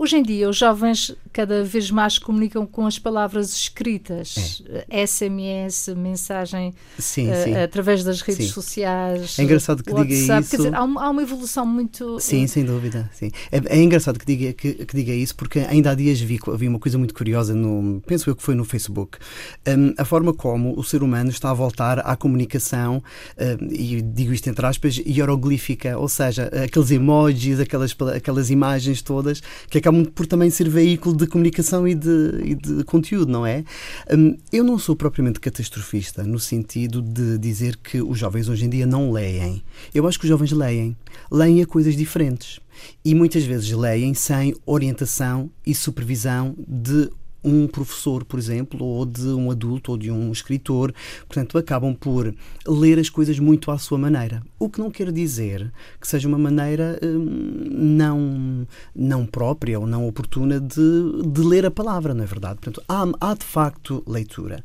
Hoje 0.01 0.17
em 0.17 0.23
dia, 0.23 0.49
os 0.49 0.57
jovens 0.57 1.15
cada 1.31 1.63
vez 1.63 1.91
mais 1.91 2.17
comunicam 2.17 2.65
com 2.65 2.87
as 2.87 2.97
palavras 2.97 3.53
escritas, 3.53 4.63
é. 4.89 5.05
SMS, 5.05 5.89
mensagem 5.95 6.73
sim, 6.97 7.29
uh, 7.29 7.43
sim. 7.43 7.55
através 7.55 8.03
das 8.03 8.21
redes 8.21 8.47
sim. 8.47 8.51
sociais. 8.51 9.37
É 9.37 9.43
engraçado 9.43 9.83
que 9.83 9.91
WhatsApp. 9.91 10.09
diga 10.09 10.39
isso. 10.39 10.49
Quer 10.49 10.57
dizer, 10.57 10.73
há, 10.73 10.83
uma, 10.83 11.05
há 11.05 11.09
uma 11.11 11.21
evolução 11.21 11.67
muito. 11.67 12.19
Sim, 12.19 12.47
sem 12.47 12.65
dúvida. 12.65 13.07
Sim. 13.13 13.29
É, 13.51 13.61
é 13.77 13.79
engraçado 13.79 14.17
que 14.17 14.25
diga, 14.25 14.51
que, 14.53 14.73
que, 14.73 14.95
diga 14.95 15.13
isso, 15.13 15.35
porque 15.35 15.59
ainda 15.59 15.91
há 15.91 15.93
dias 15.93 16.19
vi, 16.19 16.39
vi 16.55 16.67
uma 16.67 16.79
coisa 16.79 16.97
muito 16.97 17.13
curiosa, 17.13 17.53
no, 17.53 18.01
penso 18.01 18.27
eu 18.27 18.35
que 18.35 18.41
foi 18.41 18.55
no 18.55 18.65
Facebook. 18.65 19.19
Um, 19.67 19.93
a 19.99 20.03
forma 20.03 20.33
como 20.33 20.73
o 20.79 20.83
ser 20.83 21.03
humano 21.03 21.29
está 21.29 21.51
a 21.51 21.53
voltar 21.53 21.99
à 21.99 22.15
comunicação, 22.15 23.03
um, 23.37 23.71
e 23.71 24.01
digo 24.01 24.33
isto 24.33 24.49
entre 24.49 24.65
aspas, 24.65 24.97
hieroglífica, 24.97 25.95
ou 25.95 26.09
seja, 26.09 26.45
aqueles 26.65 26.89
emojis, 26.89 27.59
aquelas, 27.59 27.95
aquelas 28.15 28.49
imagens 28.49 29.03
todas 29.03 29.43
que 29.69 29.77
acabam 29.77 29.90
acabam 29.91 30.05
por 30.05 30.25
também 30.25 30.49
ser 30.49 30.69
veículo 30.69 31.15
de 31.15 31.27
comunicação 31.27 31.87
e 31.87 31.93
de, 31.93 32.41
e 32.43 32.55
de 32.55 32.83
conteúdo, 32.85 33.31
não 33.31 33.45
é? 33.45 33.63
Hum, 34.11 34.37
eu 34.51 34.63
não 34.63 34.79
sou 34.79 34.95
propriamente 34.95 35.39
catastrofista 35.39 36.23
no 36.23 36.39
sentido 36.39 37.01
de 37.01 37.37
dizer 37.37 37.77
que 37.77 38.01
os 38.01 38.17
jovens 38.17 38.47
hoje 38.47 38.65
em 38.65 38.69
dia 38.69 38.85
não 38.85 39.11
leem. 39.11 39.61
Eu 39.93 40.07
acho 40.07 40.17
que 40.17 40.25
os 40.25 40.29
jovens 40.29 40.51
leem. 40.51 40.95
Leem 41.29 41.61
a 41.61 41.65
coisas 41.65 41.95
diferentes. 41.95 42.59
E 43.03 43.13
muitas 43.13 43.43
vezes 43.43 43.69
leem 43.71 44.13
sem 44.13 44.55
orientação 44.65 45.51
e 45.65 45.75
supervisão 45.75 46.55
de 46.67 47.09
um 47.43 47.67
professor, 47.67 48.23
por 48.23 48.37
exemplo, 48.39 48.85
ou 48.85 49.05
de 49.05 49.27
um 49.27 49.51
adulto 49.51 49.91
ou 49.91 49.97
de 49.97 50.11
um 50.11 50.31
escritor. 50.31 50.93
Portanto, 51.27 51.57
acabam 51.57 51.93
por 51.95 52.33
ler 52.67 52.99
as 52.99 53.09
coisas 53.09 53.39
muito 53.39 53.71
à 53.71 53.77
sua 53.77 53.97
maneira. 53.97 54.43
O 54.59 54.69
que 54.69 54.79
não 54.79 54.91
quer 54.91 55.11
dizer 55.11 55.71
que 55.99 56.07
seja 56.07 56.27
uma 56.27 56.37
maneira 56.37 56.99
hum, 57.03 57.67
não, 57.71 58.67
não 58.95 59.25
própria 59.25 59.79
ou 59.79 59.87
não 59.87 60.07
oportuna 60.07 60.59
de, 60.59 61.23
de 61.25 61.41
ler 61.41 61.65
a 61.65 61.71
palavra, 61.71 62.13
não 62.13 62.23
é 62.23 62.27
verdade? 62.27 62.59
Portanto, 62.59 62.83
há, 62.87 63.05
há 63.19 63.33
de 63.33 63.45
facto 63.45 64.03
leitura. 64.05 64.63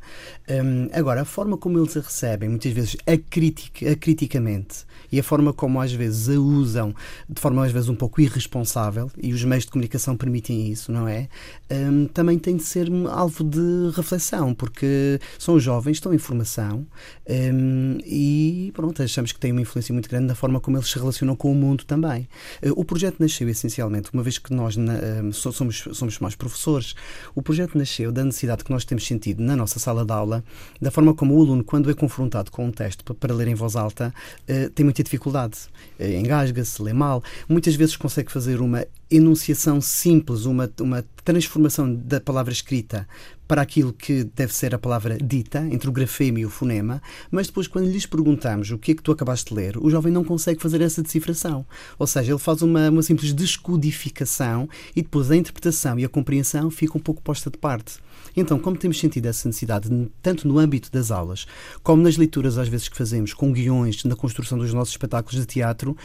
Hum, 0.48 0.88
agora, 0.92 1.22
a 1.22 1.24
forma 1.24 1.56
como 1.56 1.78
eles 1.78 1.96
a 1.96 2.00
recebem, 2.00 2.48
muitas 2.48 2.72
vezes 2.72 2.96
acritic, 3.06 3.86
acriticamente, 3.86 4.84
e 5.10 5.18
a 5.18 5.22
forma 5.22 5.52
como 5.52 5.80
às 5.80 5.92
vezes 5.92 6.28
a 6.28 6.38
usam 6.40 6.94
de 7.28 7.40
forma 7.40 7.64
às 7.64 7.72
vezes 7.72 7.88
um 7.88 7.94
pouco 7.94 8.20
irresponsável, 8.20 9.10
e 9.20 9.32
os 9.32 9.42
meios 9.44 9.64
de 9.64 9.70
comunicação 9.70 10.16
permitem 10.16 10.68
isso, 10.70 10.92
não 10.92 11.08
é? 11.08 11.28
Um, 11.70 12.06
também 12.06 12.38
tem 12.38 12.56
de 12.56 12.65
ser 12.66 12.88
alvo 13.10 13.44
de 13.44 13.90
reflexão, 13.94 14.54
porque 14.54 15.18
são 15.38 15.58
jovens, 15.58 15.96
estão 15.96 16.12
em 16.12 16.18
formação 16.18 16.86
um, 17.28 17.98
e 18.04 18.70
pronto, 18.74 19.02
achamos 19.02 19.32
que 19.32 19.38
têm 19.38 19.52
uma 19.52 19.60
influência 19.60 19.92
muito 19.92 20.08
grande 20.08 20.26
na 20.26 20.34
forma 20.34 20.60
como 20.60 20.76
eles 20.76 20.88
se 20.88 20.98
relacionam 20.98 21.34
com 21.34 21.50
o 21.50 21.54
mundo 21.54 21.84
também. 21.84 22.28
Uh, 22.62 22.72
o 22.76 22.84
projeto 22.84 23.16
nasceu 23.20 23.48
essencialmente, 23.48 24.10
uma 24.12 24.22
vez 24.22 24.38
que 24.38 24.52
nós 24.52 24.76
na, 24.76 24.94
um, 25.22 25.32
somos, 25.32 25.84
somos 25.92 26.18
mais 26.18 26.34
professores, 26.34 26.94
o 27.34 27.42
projeto 27.42 27.76
nasceu 27.78 28.12
da 28.12 28.24
necessidade 28.24 28.64
que 28.64 28.70
nós 28.70 28.84
temos 28.84 29.06
sentido 29.06 29.42
na 29.42 29.56
nossa 29.56 29.78
sala 29.78 30.04
de 30.04 30.12
aula, 30.12 30.44
da 30.80 30.90
forma 30.90 31.14
como 31.14 31.36
o 31.36 31.42
aluno, 31.42 31.64
quando 31.64 31.90
é 31.90 31.94
confrontado 31.94 32.50
com 32.50 32.66
um 32.66 32.70
texto 32.70 33.14
para 33.14 33.34
ler 33.34 33.48
em 33.48 33.54
voz 33.54 33.76
alta, 33.76 34.12
uh, 34.48 34.70
tem 34.70 34.84
muita 34.84 35.02
dificuldade, 35.02 35.58
uh, 35.98 36.04
engasga-se, 36.04 36.82
lê 36.82 36.92
mal, 36.92 37.22
muitas 37.48 37.74
vezes 37.74 37.96
consegue 37.96 38.30
fazer 38.30 38.60
uma 38.60 38.84
enunciação 39.10 39.80
simples, 39.80 40.44
uma, 40.44 40.70
uma 40.80 41.04
transformação 41.24 41.92
da 41.94 42.20
palavra 42.20 42.52
escrita 42.52 43.06
para 43.46 43.62
aquilo 43.62 43.92
que 43.92 44.24
deve 44.24 44.52
ser 44.52 44.74
a 44.74 44.78
palavra 44.78 45.16
dita, 45.18 45.60
entre 45.70 45.88
o 45.88 45.92
grafema 45.92 46.40
e 46.40 46.46
o 46.46 46.50
fonema, 46.50 47.00
mas 47.30 47.46
depois, 47.46 47.68
quando 47.68 47.86
lhes 47.86 48.06
perguntamos 48.06 48.70
o 48.70 48.78
que 48.78 48.92
é 48.92 48.94
que 48.94 49.02
tu 49.02 49.12
acabaste 49.12 49.50
de 49.50 49.54
ler, 49.54 49.76
o 49.78 49.88
jovem 49.88 50.12
não 50.12 50.24
consegue 50.24 50.60
fazer 50.60 50.80
essa 50.80 51.02
decifração. 51.02 51.64
Ou 51.98 52.06
seja, 52.06 52.32
ele 52.32 52.38
faz 52.38 52.62
uma, 52.62 52.90
uma 52.90 53.02
simples 53.02 53.32
descodificação 53.32 54.68
e 54.94 55.02
depois 55.02 55.30
a 55.30 55.36
interpretação 55.36 55.98
e 55.98 56.04
a 56.04 56.08
compreensão 56.08 56.70
ficam 56.70 56.98
um 56.98 57.02
pouco 57.02 57.22
posta 57.22 57.50
de 57.50 57.58
parte. 57.58 57.98
Então, 58.36 58.58
como 58.58 58.76
temos 58.76 59.00
sentido 59.00 59.26
essa 59.26 59.48
necessidade, 59.48 59.88
tanto 60.20 60.46
no 60.46 60.58
âmbito 60.58 60.92
das 60.92 61.10
aulas, 61.10 61.46
como 61.82 62.02
nas 62.02 62.16
leituras 62.16 62.58
às 62.58 62.68
vezes 62.68 62.88
que 62.88 62.96
fazemos, 62.96 63.32
com 63.32 63.52
guiões, 63.52 64.04
na 64.04 64.14
construção 64.14 64.58
dos 64.58 64.74
nossos 64.74 64.92
espetáculos 64.92 65.40
de 65.40 65.46
teatro, 65.46 65.96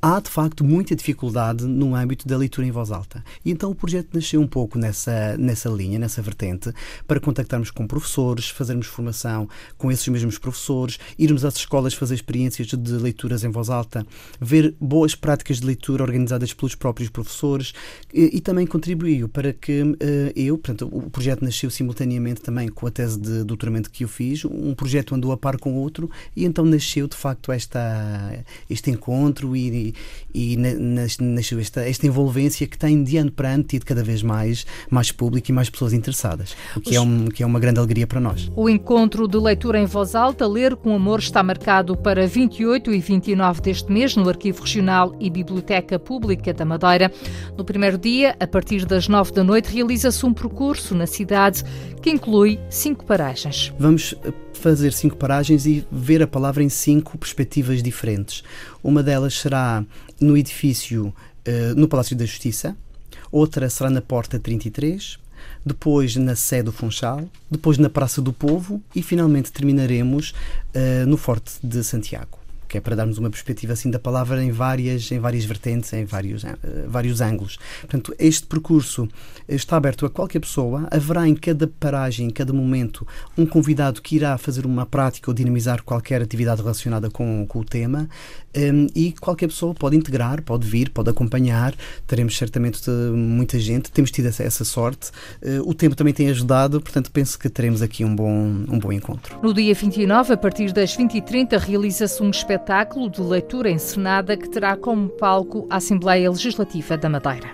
há 0.00 0.20
de 0.20 0.30
facto 0.30 0.64
muita 0.64 0.96
dificuldade 0.96 1.66
no 1.66 1.94
âmbito 1.94 2.26
da 2.26 2.36
leitura 2.36 2.66
em 2.66 2.70
voz 2.70 2.90
alta. 2.90 3.22
E 3.44 3.50
então 3.50 3.70
o 3.70 3.74
projeto 3.74 4.14
nasceu 4.14 4.40
um 4.40 4.46
pouco 4.46 4.78
nessa, 4.78 5.36
nessa 5.36 5.68
linha, 5.68 5.98
nessa 5.98 6.22
vertente, 6.22 6.72
para 7.06 7.20
contactarmos 7.20 7.70
com 7.70 7.86
professores, 7.86 8.48
fazermos 8.48 8.86
formação 8.86 9.48
com 9.76 9.90
esses 9.90 10.06
mesmos 10.08 10.38
professores, 10.38 10.98
irmos 11.18 11.44
às 11.44 11.56
escolas 11.56 11.94
fazer 11.94 12.14
experiências 12.14 12.68
de 12.68 12.92
leituras 12.92 13.44
em 13.44 13.50
voz 13.50 13.68
alta, 13.68 14.06
ver 14.40 14.74
boas 14.80 15.14
práticas 15.14 15.60
de 15.60 15.66
leitura 15.66 16.02
organizadas 16.02 16.54
pelos 16.54 16.74
próprios 16.74 17.10
professores 17.10 17.72
e, 18.12 18.36
e 18.36 18.40
também 18.40 18.66
contribuiu 18.66 19.28
para 19.28 19.52
que 19.52 19.82
uh, 19.82 19.96
eu, 20.34 20.56
portanto, 20.56 20.88
o 20.90 21.10
projeto 21.10 21.44
nasceu 21.44 21.70
simultaneamente 21.80 22.42
também 22.42 22.68
com 22.68 22.86
a 22.86 22.90
tese 22.90 23.18
de 23.18 23.42
doutoramento 23.42 23.90
que 23.90 24.04
eu 24.04 24.08
fiz. 24.08 24.44
Um 24.44 24.74
projeto 24.74 25.14
andou 25.14 25.32
a 25.32 25.36
par 25.36 25.58
com 25.58 25.72
o 25.72 25.76
outro 25.76 26.10
e 26.36 26.44
então 26.44 26.64
nasceu 26.64 27.08
de 27.08 27.16
facto 27.16 27.50
esta, 27.50 28.44
este 28.68 28.90
encontro 28.90 29.56
e, 29.56 29.94
e, 30.34 30.56
nasceu 31.18 31.58
esta, 31.58 31.88
esta 31.88 32.06
envolvência 32.06 32.66
que 32.66 32.76
tem 32.76 33.02
de 33.02 33.16
ano 33.16 33.32
para 33.32 33.50
ano 33.50 33.64
tido 33.64 33.86
cada 33.86 34.02
vez 34.04 34.22
mais, 34.22 34.66
mais 34.90 35.10
público 35.10 35.50
e 35.50 35.54
mais 35.54 35.70
pessoas 35.70 35.92
interessadas, 35.92 36.54
o 36.76 36.80
que, 36.80 36.94
é 36.94 37.00
um, 37.00 37.26
que 37.26 37.42
é 37.42 37.46
uma 37.46 37.58
grande 37.58 37.78
alegria 37.78 38.06
para 38.06 38.20
nós. 38.20 38.50
O 38.54 38.68
encontro 38.68 39.26
de 39.26 39.38
leitura 39.38 39.78
em 39.78 39.86
voz 39.86 40.14
alta, 40.14 40.46
Ler 40.46 40.76
com 40.76 40.94
Amor, 40.94 41.20
está 41.20 41.42
marcado 41.42 41.96
para 41.96 42.26
28 42.26 42.92
e 42.92 43.00
29 43.00 43.60
deste 43.62 43.90
mês 43.90 44.16
no 44.16 44.28
Arquivo 44.28 44.62
Regional 44.62 45.14
e 45.18 45.30
Biblioteca 45.30 45.98
Pública 45.98 46.52
da 46.52 46.64
Madeira. 46.64 47.10
No 47.56 47.64
primeiro 47.64 47.96
dia, 47.96 48.36
a 48.38 48.46
partir 48.46 48.84
das 48.84 49.08
9 49.08 49.32
da 49.32 49.42
noite, 49.42 49.72
realiza-se 49.72 50.26
um 50.26 50.34
percurso 50.34 50.94
na 50.94 51.06
cidade 51.06 51.64
que 52.02 52.10
inclui 52.10 52.58
cinco 52.70 53.04
paragens. 53.04 53.72
Vamos 53.78 54.14
eh, 54.24 54.32
fazer 54.54 54.92
cinco 54.92 55.16
paragens 55.16 55.66
e 55.66 55.86
ver 55.90 56.22
a 56.22 56.26
palavra 56.26 56.62
em 56.62 56.68
cinco 56.68 57.18
perspectivas 57.18 57.82
diferentes. 57.82 58.42
Uma 58.82 59.02
delas 59.02 59.34
será 59.34 59.84
no 60.20 60.36
edifício, 60.36 61.06
uh, 61.06 61.74
no 61.76 61.88
Palácio 61.88 62.16
da 62.16 62.26
Justiça, 62.26 62.76
outra 63.30 63.68
será 63.70 63.88
na 63.88 64.02
Porta 64.02 64.38
33, 64.38 65.18
depois 65.64 66.16
na 66.16 66.36
Sé 66.36 66.62
do 66.62 66.72
Funchal, 66.72 67.28
depois 67.50 67.78
na 67.78 67.88
Praça 67.88 68.20
do 68.20 68.32
Povo 68.32 68.82
e 68.94 69.02
finalmente 69.02 69.52
terminaremos 69.52 70.30
uh, 70.74 71.06
no 71.06 71.16
Forte 71.16 71.54
de 71.62 71.82
Santiago 71.84 72.39
que 72.70 72.78
é 72.78 72.80
para 72.80 72.94
darmos 72.94 73.18
uma 73.18 73.28
perspectiva 73.28 73.72
assim 73.72 73.90
da 73.90 73.98
palavra 73.98 74.42
em 74.42 74.52
várias, 74.52 75.10
em 75.10 75.18
várias 75.18 75.44
vertentes, 75.44 75.92
em 75.92 76.04
vários, 76.04 76.44
uh, 76.44 76.56
vários 76.86 77.20
ângulos. 77.20 77.58
Portanto, 77.80 78.14
este 78.16 78.46
percurso 78.46 79.08
está 79.48 79.76
aberto 79.76 80.06
a 80.06 80.10
qualquer 80.10 80.38
pessoa, 80.38 80.86
haverá 80.88 81.26
em 81.26 81.34
cada 81.34 81.66
paragem, 81.66 82.28
em 82.28 82.30
cada 82.30 82.52
momento, 82.52 83.04
um 83.36 83.44
convidado 83.44 84.00
que 84.00 84.14
irá 84.14 84.38
fazer 84.38 84.64
uma 84.64 84.86
prática 84.86 85.28
ou 85.28 85.34
dinamizar 85.34 85.82
qualquer 85.82 86.22
atividade 86.22 86.62
relacionada 86.62 87.10
com, 87.10 87.44
com 87.48 87.58
o 87.58 87.64
tema 87.64 88.08
um, 88.56 88.86
e 88.94 89.12
qualquer 89.20 89.48
pessoa 89.48 89.74
pode 89.74 89.96
integrar, 89.96 90.40
pode 90.42 90.68
vir, 90.68 90.90
pode 90.90 91.10
acompanhar. 91.10 91.74
Teremos 92.06 92.38
certamente 92.38 92.88
muita 92.88 93.58
gente, 93.58 93.90
temos 93.90 94.12
tido 94.12 94.26
essa, 94.26 94.44
essa 94.44 94.64
sorte. 94.64 95.10
Uh, 95.42 95.68
o 95.68 95.74
tempo 95.74 95.96
também 95.96 96.14
tem 96.14 96.28
ajudado, 96.28 96.80
portanto, 96.80 97.10
penso 97.10 97.36
que 97.36 97.48
teremos 97.48 97.82
aqui 97.82 98.04
um 98.04 98.14
bom, 98.14 98.32
um 98.68 98.78
bom 98.78 98.92
encontro. 98.92 99.40
No 99.42 99.52
dia 99.52 99.74
29, 99.74 100.34
a 100.34 100.36
partir 100.36 100.72
das 100.72 100.96
20h30, 100.96 101.58
realiza-se 101.58 102.22
um 102.22 102.30
espetáculo 102.30 102.59
de 103.10 103.22
leitura 103.22 103.70
encenada 103.70 104.36
que 104.36 104.48
terá 104.48 104.76
como 104.76 105.08
palco 105.08 105.66
a 105.70 105.76
Assembleia 105.76 106.30
Legislativa 106.30 106.96
da 106.96 107.08
Madeira. 107.08 107.48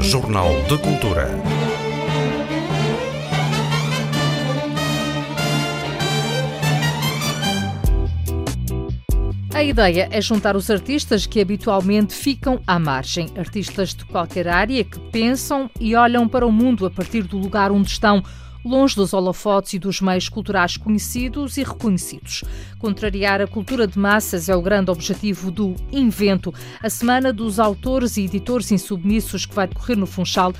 Jornal 0.00 0.48
de 0.68 0.78
Cultura. 0.78 1.28
A 9.54 9.62
ideia 9.62 10.08
é 10.10 10.20
juntar 10.20 10.56
os 10.56 10.70
artistas 10.70 11.26
que 11.26 11.40
habitualmente 11.40 12.14
ficam 12.14 12.60
à 12.66 12.78
margem, 12.78 13.28
artistas 13.36 13.94
de 13.94 14.04
qualquer 14.06 14.48
área 14.48 14.82
que 14.82 14.98
pensam 15.10 15.70
e 15.78 15.94
olham 15.94 16.26
para 16.26 16.46
o 16.46 16.50
mundo 16.50 16.86
a 16.86 16.90
partir 16.90 17.22
do 17.24 17.36
lugar 17.36 17.70
onde 17.70 17.90
estão, 17.90 18.22
longe 18.64 18.94
dos 18.94 19.12
holofotes 19.12 19.74
e 19.74 19.78
dos 19.78 20.00
meios 20.00 20.28
culturais 20.28 20.76
conhecidos 20.76 21.56
e 21.56 21.62
reconhecidos. 21.62 22.44
Contrariar 22.78 23.40
a 23.40 23.46
cultura 23.46 23.86
de 23.86 23.98
massas 23.98 24.48
é 24.48 24.54
o 24.54 24.62
grande 24.62 24.90
objetivo 24.90 25.50
do 25.50 25.74
Invento, 25.92 26.52
a 26.82 26.90
semana 26.90 27.32
dos 27.32 27.58
autores 27.58 28.16
e 28.16 28.24
editores 28.24 28.70
insubmissos 28.70 29.46
que 29.46 29.54
vai 29.54 29.66
decorrer 29.66 29.96
no 29.96 30.06
Funchal 30.06 30.52
de 30.52 30.58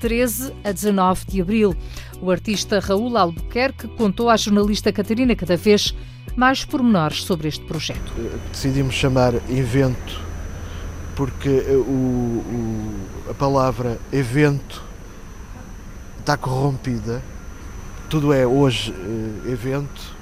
13 0.00 0.52
a 0.64 0.72
19 0.72 1.26
de 1.26 1.40
abril. 1.40 1.76
O 2.20 2.30
artista 2.30 2.80
Raul 2.80 3.16
Albuquerque 3.16 3.88
contou 3.88 4.28
à 4.28 4.36
jornalista 4.36 4.92
Catarina 4.92 5.34
Cada 5.36 5.56
vez 5.56 5.94
mais 6.34 6.64
pormenores 6.64 7.24
sobre 7.24 7.48
este 7.48 7.64
projeto. 7.64 8.12
Decidimos 8.52 8.94
chamar 8.94 9.34
evento 9.50 10.26
porque 11.16 11.48
o, 11.48 11.80
o, 11.80 13.30
a 13.30 13.34
palavra 13.34 13.98
evento 14.12 14.84
está 16.20 16.36
corrompida, 16.36 17.22
tudo 18.08 18.32
é 18.32 18.46
hoje 18.46 18.92
uh, 18.92 19.50
evento, 19.50 20.14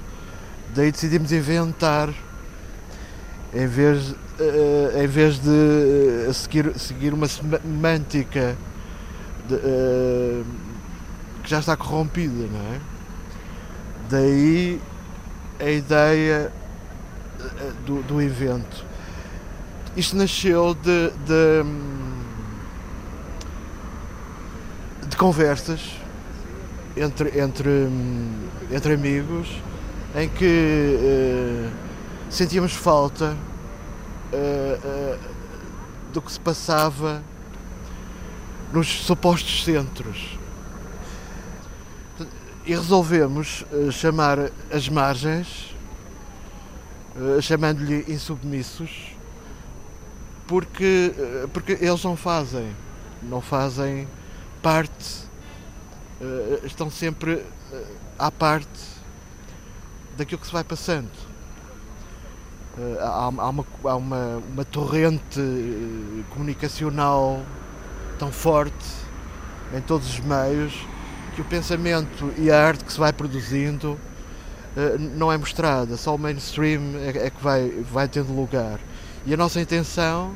daí 0.73 0.91
decidimos 0.91 1.31
inventar 1.31 2.09
em 3.53 3.67
vez, 3.67 4.11
uh, 4.11 5.01
em 5.01 5.07
vez 5.07 5.39
de 5.39 5.49
uh, 6.29 6.33
seguir, 6.33 6.77
seguir 6.79 7.13
uma 7.13 7.27
semântica 7.27 8.57
de, 9.47 10.43
que 11.43 11.49
já 11.49 11.59
está 11.59 11.77
corrompida, 11.77 12.47
não 12.51 12.73
é? 12.73 12.79
Daí 14.09 14.81
a 15.59 15.69
ideia 15.69 16.51
eh, 17.39 17.71
do, 17.85 18.01
do 18.03 18.21
evento. 18.21 18.85
Isto 19.95 20.17
nasceu 20.17 20.73
de, 20.75 21.09
de, 21.25 21.63
de 25.07 25.17
conversas 25.17 26.04
entre, 26.95 27.39
entre, 27.39 27.89
entre 28.71 28.93
amigos 28.93 29.47
em 30.15 30.29
que 30.29 30.97
uh, 30.97 31.71
sentíamos 32.29 32.73
falta 32.73 33.35
uh, 34.33 35.19
do 36.13 36.21
que 36.21 36.31
se 36.31 36.39
passava 36.39 37.21
nos 38.71 38.87
supostos 38.87 39.63
centros 39.63 40.37
e 42.65 42.73
resolvemos 42.73 43.63
chamar 43.91 44.49
as 44.71 44.89
margens, 44.89 45.75
chamando-lhe 47.39 48.03
insubmissos, 48.07 49.15
porque, 50.47 51.13
porque 51.53 51.73
eles 51.73 52.03
não 52.03 52.17
fazem. 52.17 52.75
não 53.21 53.39
fazem 53.39 54.07
parte, 54.61 55.24
uh, 56.21 56.65
estão 56.65 56.89
sempre 56.89 57.33
uh, 57.33 57.85
à 58.17 58.31
parte 58.31 58.67
daquilo 60.17 60.39
que 60.39 60.47
se 60.47 60.53
vai 60.53 60.63
passando. 60.63 61.11
Uh, 62.77 62.99
há, 62.99 63.25
há, 63.25 63.49
uma, 63.49 63.65
há 63.83 63.95
uma, 63.95 64.43
uma 64.51 64.65
torrente 64.65 65.41
comunicacional 66.31 67.41
tão 68.19 68.31
forte 68.31 68.85
em 69.75 69.81
todos 69.81 70.07
os 70.09 70.19
meios 70.19 70.73
que 71.35 71.41
o 71.41 71.45
pensamento 71.45 72.33
e 72.37 72.49
a 72.49 72.65
arte 72.65 72.85
que 72.85 72.93
se 72.93 72.99
vai 72.99 73.11
produzindo 73.11 73.99
não 75.15 75.31
é 75.31 75.37
mostrada, 75.37 75.95
só 75.95 76.13
o 76.13 76.17
mainstream 76.17 76.81
é, 76.97 77.27
é 77.27 77.29
que 77.29 77.41
vai, 77.41 77.69
vai 77.89 78.09
tendo 78.09 78.33
lugar. 78.33 78.77
E 79.25 79.33
a 79.33 79.37
nossa 79.37 79.61
intenção 79.61 80.35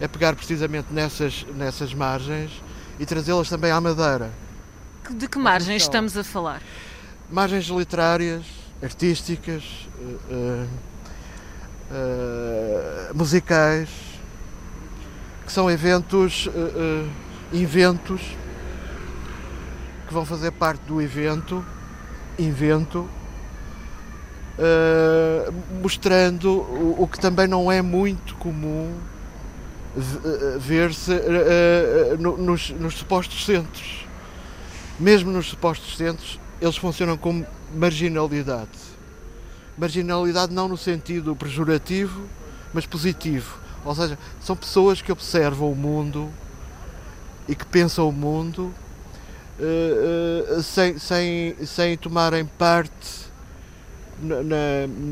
é 0.00 0.08
pegar 0.08 0.34
precisamente 0.34 0.88
nessas, 0.90 1.44
nessas 1.54 1.92
margens 1.92 2.50
e 2.98 3.04
trazê-las 3.04 3.48
também 3.48 3.70
à 3.70 3.80
Madeira. 3.80 4.30
De 5.10 5.28
que 5.28 5.38
margens 5.38 5.82
estamos 5.82 6.16
a 6.16 6.24
falar? 6.24 6.62
Margens 7.30 7.66
literárias, 7.66 8.44
artísticas, 8.82 9.62
uh, 10.00 10.66
uh, 11.90 13.14
musicais, 13.14 13.88
que 15.44 15.52
são 15.52 15.70
eventos, 15.70 16.46
uh, 16.46 17.08
inventos, 17.52 18.20
que 20.06 20.14
vão 20.14 20.24
fazer 20.24 20.50
parte 20.52 20.80
do 20.82 21.00
evento, 21.00 21.64
invento, 22.38 23.08
mostrando 25.82 26.50
o, 26.50 27.02
o 27.02 27.08
que 27.08 27.18
também 27.18 27.46
não 27.46 27.70
é 27.70 27.82
muito 27.82 28.34
comum 28.36 28.92
ver-se 30.58 31.12
uh, 31.12 32.14
uh, 32.14 32.36
nos, 32.38 32.70
nos 32.70 32.94
supostos 32.94 33.44
centros. 33.44 34.03
Mesmo 34.98 35.30
nos 35.30 35.46
supostos 35.46 35.96
centros, 35.96 36.38
eles 36.60 36.76
funcionam 36.76 37.16
como 37.16 37.46
marginalidade. 37.74 38.70
Marginalidade 39.76 40.52
não 40.52 40.68
no 40.68 40.76
sentido 40.76 41.34
pejorativo, 41.34 42.28
mas 42.72 42.86
positivo. 42.86 43.58
Ou 43.84 43.94
seja, 43.94 44.18
são 44.40 44.56
pessoas 44.56 45.02
que 45.02 45.12
observam 45.12 45.70
o 45.70 45.76
mundo 45.76 46.30
e 47.48 47.54
que 47.54 47.66
pensam 47.66 48.08
o 48.08 48.12
mundo 48.12 48.72
uh, 49.58 50.62
sem, 50.62 50.98
sem, 50.98 51.56
sem 51.66 51.96
tomarem 51.96 52.44
parte 52.44 53.26
na, 54.22 54.42
na, 54.42 54.56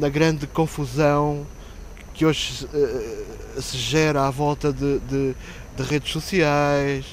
na 0.01 0.09
grande 0.09 0.47
confusão 0.47 1.47
que 2.15 2.25
hoje 2.25 2.67
uh, 2.67 3.61
se 3.61 3.77
gera 3.77 4.27
à 4.27 4.31
volta 4.31 4.73
de, 4.73 4.99
de, 5.01 5.35
de, 5.77 5.83
redes 5.83 6.13
sociais, 6.13 7.05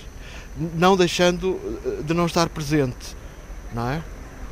não 0.57 0.95
deixando 0.97 1.59
eh, 1.85 2.03
de 2.03 2.13
não 2.13 2.25
estar 2.25 2.49
presente, 2.49 3.15
não 3.73 3.89
é? 3.89 4.01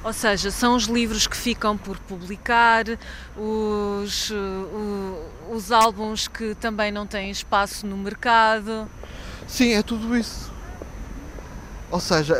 Ou 0.04 0.14
seja, 0.14 0.52
são 0.52 0.76
os 0.76 0.86
livros 0.86 1.28
que 1.28 1.36
ficam 1.36 1.78
por 1.78 1.98
publicar, 1.98 2.86
os, 3.36 4.30
uh, 4.30 5.52
os 5.52 5.72
álbuns 5.72 6.30
que 6.30 6.56
também 6.56 6.92
não 6.92 7.06
têm 7.06 7.30
espaço 7.30 7.86
no 7.86 7.98
mercado. 7.98 8.88
Sim, 9.48 9.74
é 9.74 9.82
tudo 9.82 10.16
isso. 10.16 10.50
Ou 11.92 12.00
seja, 12.00 12.36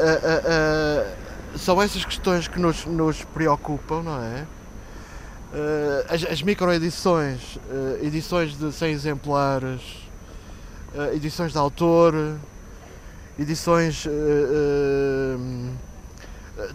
são 1.58 1.82
essas 1.82 2.06
questões 2.06 2.48
que 2.48 2.60
nos, 2.60 2.86
nos 2.86 3.24
preocupam, 3.24 4.02
não 4.02 4.22
é? 4.22 4.46
Uh, 5.54 6.14
as, 6.14 6.24
as 6.24 6.42
microedições, 6.42 7.58
edições 8.02 8.58
de 8.58 8.72
100 8.72 8.92
exemplares, 8.92 9.82
edições 11.14 11.52
de 11.52 11.58
autor, 11.58 12.38
edições 13.40 14.08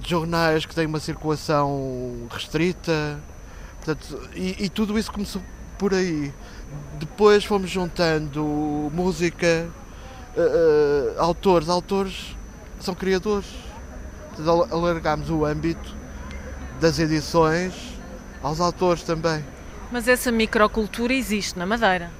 de 0.00 0.11
jornais 0.11 0.64
que 0.64 0.75
têm 0.75 0.87
uma 0.87 1.00
circulação 1.00 2.28
restrita, 2.31 3.19
portanto, 3.76 4.28
e, 4.35 4.64
e, 4.64 4.69
tudo 4.69 4.99
isso 4.99 5.11
começou 5.11 5.42
por 5.78 5.92
aí. 5.92 6.33
Depois 6.99 7.45
fomos 7.45 7.69
juntando 7.69 8.42
música, 8.95 9.69
autores, 11.19 11.69
autores 11.69 12.37
são 12.81 12.95
criadores, 12.95 13.47
portanto, 14.35 14.73
alargámos 14.73 15.31
o 15.31 15.45
âmbito 15.45 15.97
das 16.81 16.99
edições 16.99 17.73
aos 18.42 18.61
autores 18.61 19.02
também. 19.02 19.45
Mas 19.90 20.09
essa 20.09 20.33
microcultura 20.33 21.12
existe 21.12 21.59
na 21.59 21.66
Madeira? 21.66 22.11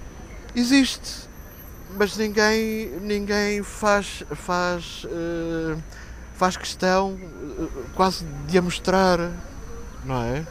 Existe, 0.55 1.29
mas 1.97 2.17
ninguém, 2.17 2.91
ninguém 3.01 3.63
faz, 3.63 4.25
faz, 4.35 5.05
uh, 5.05 5.81
faz 6.35 6.57
questão 6.57 7.13
uh, 7.13 7.69
quase 7.95 8.25
de 8.47 8.59
a 8.59 8.63
mostrar, 8.63 9.19
não 10.05 10.23
é? 10.23 10.47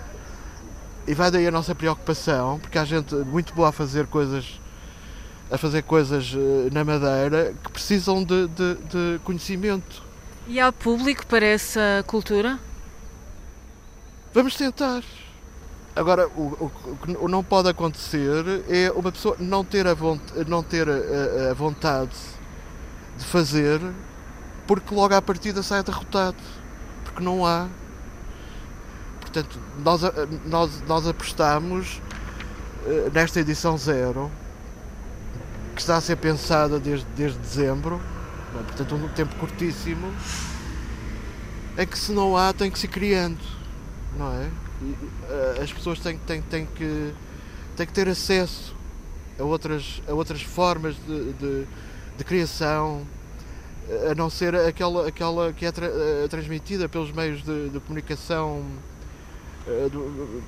E 1.08 1.14
vai 1.14 1.32
daí 1.32 1.48
a 1.48 1.52
nossa 1.52 1.74
preocupação, 1.74 2.60
porque 2.60 2.78
há 2.78 2.86
gente 2.86 3.16
muito 3.16 3.54
boa 3.54 3.70
a 3.70 3.72
fazer 3.72 4.08
coisas 4.08 4.60
a 5.52 5.58
fazer 5.58 5.84
coisas 5.84 6.34
uh, 6.34 6.70
na 6.72 6.86
Madeira 6.86 7.54
que 7.62 7.72
precisam 7.72 8.24
de, 8.24 8.48
de, 8.48 8.76
de 8.76 9.20
conhecimento. 9.24 10.02
E 10.48 10.60
há 10.60 10.72
público 10.72 11.28
para 11.28 11.46
essa 11.46 12.04
cultura? 12.08 12.58
Vamos 14.34 14.56
tentar. 14.56 15.04
Agora, 15.96 16.28
o, 16.28 16.72
que 17.02 17.12
não 17.28 17.44
pode 17.44 17.70
acontecer 17.70 18.64
é 18.70 18.92
uma 18.92 19.12
pessoa 19.12 19.36
não 19.40 19.64
ter 19.64 19.86
a, 19.88 19.94
vontade, 19.94 20.50
não 20.50 20.64
ter 20.64 20.88
a, 20.90 21.52
a 21.52 21.54
vontade 21.54 22.12
de 23.18 23.26
fazer 23.26 23.82
porque 24.72 24.96
logo 24.96 25.14
à 25.14 25.22
partida 25.22 25.62
sai 25.62 25.84
derrotado. 25.84 26.38
Porque 27.04 27.22
não 27.22 27.46
há. 27.46 27.68
Portanto, 29.20 29.60
nós, 29.84 30.02
nós, 30.46 30.84
nós 30.88 31.08
apostamos 31.08 32.02
eh, 32.86 33.10
nesta 33.14 33.40
edição 33.40 33.78
zero, 33.78 34.32
que 35.76 35.82
está 35.82 35.98
a 35.98 36.02
ser 36.02 36.16
pensada 36.16 36.80
desde, 36.80 37.06
desde 37.16 37.38
dezembro, 37.40 38.02
é? 38.58 38.64
portanto, 38.64 38.96
um 38.96 39.08
tempo 39.10 39.36
curtíssimo, 39.36 40.12
é 41.78 41.86
que 41.86 41.98
se 41.98 42.12
não 42.12 42.36
há, 42.36 42.52
tem 42.52 42.72
que 42.72 42.80
se 42.80 42.88
criando, 42.88 43.40
não 44.18 44.34
é? 44.34 44.50
Eh, 44.82 45.62
as 45.62 45.72
pessoas 45.72 46.00
têm, 46.00 46.18
têm, 46.18 46.42
têm, 46.42 46.66
que, 46.66 47.14
têm 47.76 47.86
que 47.86 47.94
ter 47.94 48.08
acesso 48.08 48.76
a 49.40 49.44
outras, 49.44 50.02
a 50.08 50.14
outras 50.14 50.42
formas 50.42 50.96
de, 51.06 51.34
de, 51.34 51.68
de 52.18 52.24
criação, 52.24 53.06
a 54.10 54.16
não 54.16 54.30
ser 54.30 54.56
aquela, 54.56 55.08
aquela 55.08 55.54
que 55.54 55.66
é 55.66 55.72
tra, 55.72 55.86
eh, 55.86 56.28
transmitida 56.30 56.90
pelos 56.90 57.12
meios 57.12 57.44
de, 57.44 57.70
de 57.70 57.80
comunicação 57.82 58.66
uh, 59.68 60.44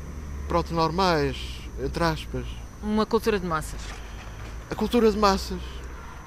pronto, 0.47 0.73
normais, 0.73 1.37
entre 1.83 2.03
aspas. 2.03 2.45
Uma 2.81 3.05
cultura 3.05 3.39
de 3.39 3.45
massas. 3.45 3.81
A 4.69 4.75
cultura 4.75 5.11
de 5.11 5.17
massas. 5.17 5.59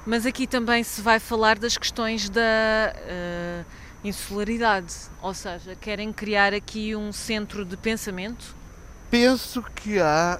Mas 0.05 0.25
aqui 0.25 0.47
também 0.47 0.83
se 0.83 1.01
vai 1.01 1.19
falar 1.19 1.57
das 1.57 1.77
questões 1.77 2.29
da. 2.29 2.41
Uh 2.41 3.86
insularidade, 4.07 4.93
ou 5.21 5.33
seja, 5.33 5.75
querem 5.75 6.11
criar 6.11 6.53
aqui 6.53 6.95
um 6.95 7.11
centro 7.11 7.65
de 7.65 7.75
pensamento? 7.77 8.55
Penso 9.09 9.61
que 9.61 9.99
há 9.99 10.39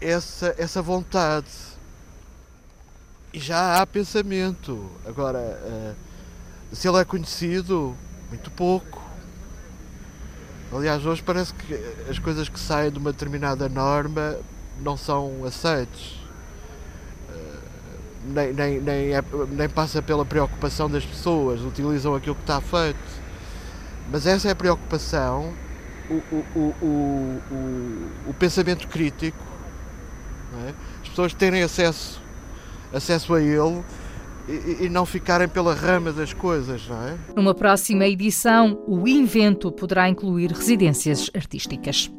essa, 0.00 0.54
essa 0.58 0.82
vontade 0.82 1.46
e 3.32 3.38
já 3.38 3.80
há 3.80 3.86
pensamento. 3.86 4.90
Agora, 5.06 5.38
uh, 5.38 6.74
se 6.74 6.88
ele 6.88 6.98
é 6.98 7.04
conhecido, 7.04 7.96
muito 8.28 8.50
pouco. 8.50 9.02
Aliás, 10.72 11.04
hoje 11.04 11.22
parece 11.22 11.54
que 11.54 11.74
as 12.10 12.18
coisas 12.18 12.48
que 12.48 12.58
saem 12.58 12.90
de 12.90 12.98
uma 12.98 13.12
determinada 13.12 13.68
norma 13.68 14.38
não 14.80 14.96
são 14.96 15.44
aceites 15.44 16.25
nem, 18.26 18.52
nem, 18.52 18.80
nem, 18.80 19.14
é, 19.14 19.22
nem 19.50 19.68
passa 19.68 20.02
pela 20.02 20.24
preocupação 20.24 20.90
das 20.90 21.04
pessoas, 21.04 21.60
utilizam 21.62 22.14
aquilo 22.14 22.34
que 22.34 22.42
está 22.42 22.60
feito. 22.60 22.98
Mas 24.10 24.26
essa 24.26 24.48
é 24.48 24.52
a 24.52 24.56
preocupação, 24.56 25.52
o, 26.08 26.14
o, 26.14 26.44
o, 26.54 27.42
o, 27.50 28.30
o 28.30 28.34
pensamento 28.34 28.86
crítico, 28.88 29.38
é? 30.66 30.72
as 31.02 31.08
pessoas 31.08 31.34
terem 31.34 31.62
acesso, 31.62 32.20
acesso 32.92 33.34
a 33.34 33.42
ele 33.42 33.82
e, 34.48 34.84
e, 34.84 34.88
não 34.88 35.04
ficarem 35.04 35.48
pela 35.48 35.74
rama 35.74 36.12
das 36.12 36.32
coisas, 36.32 36.86
não 36.88 37.02
é? 37.02 37.16
Numa 37.34 37.54
próxima 37.54 38.06
edição, 38.06 38.80
o 38.86 39.08
Invento 39.08 39.72
poderá 39.72 40.08
incluir 40.08 40.52
residências 40.52 41.28
artísticas. 41.34 42.10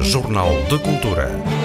Jornal 0.00 0.54
de 0.70 0.78
Cultura. 0.78 1.57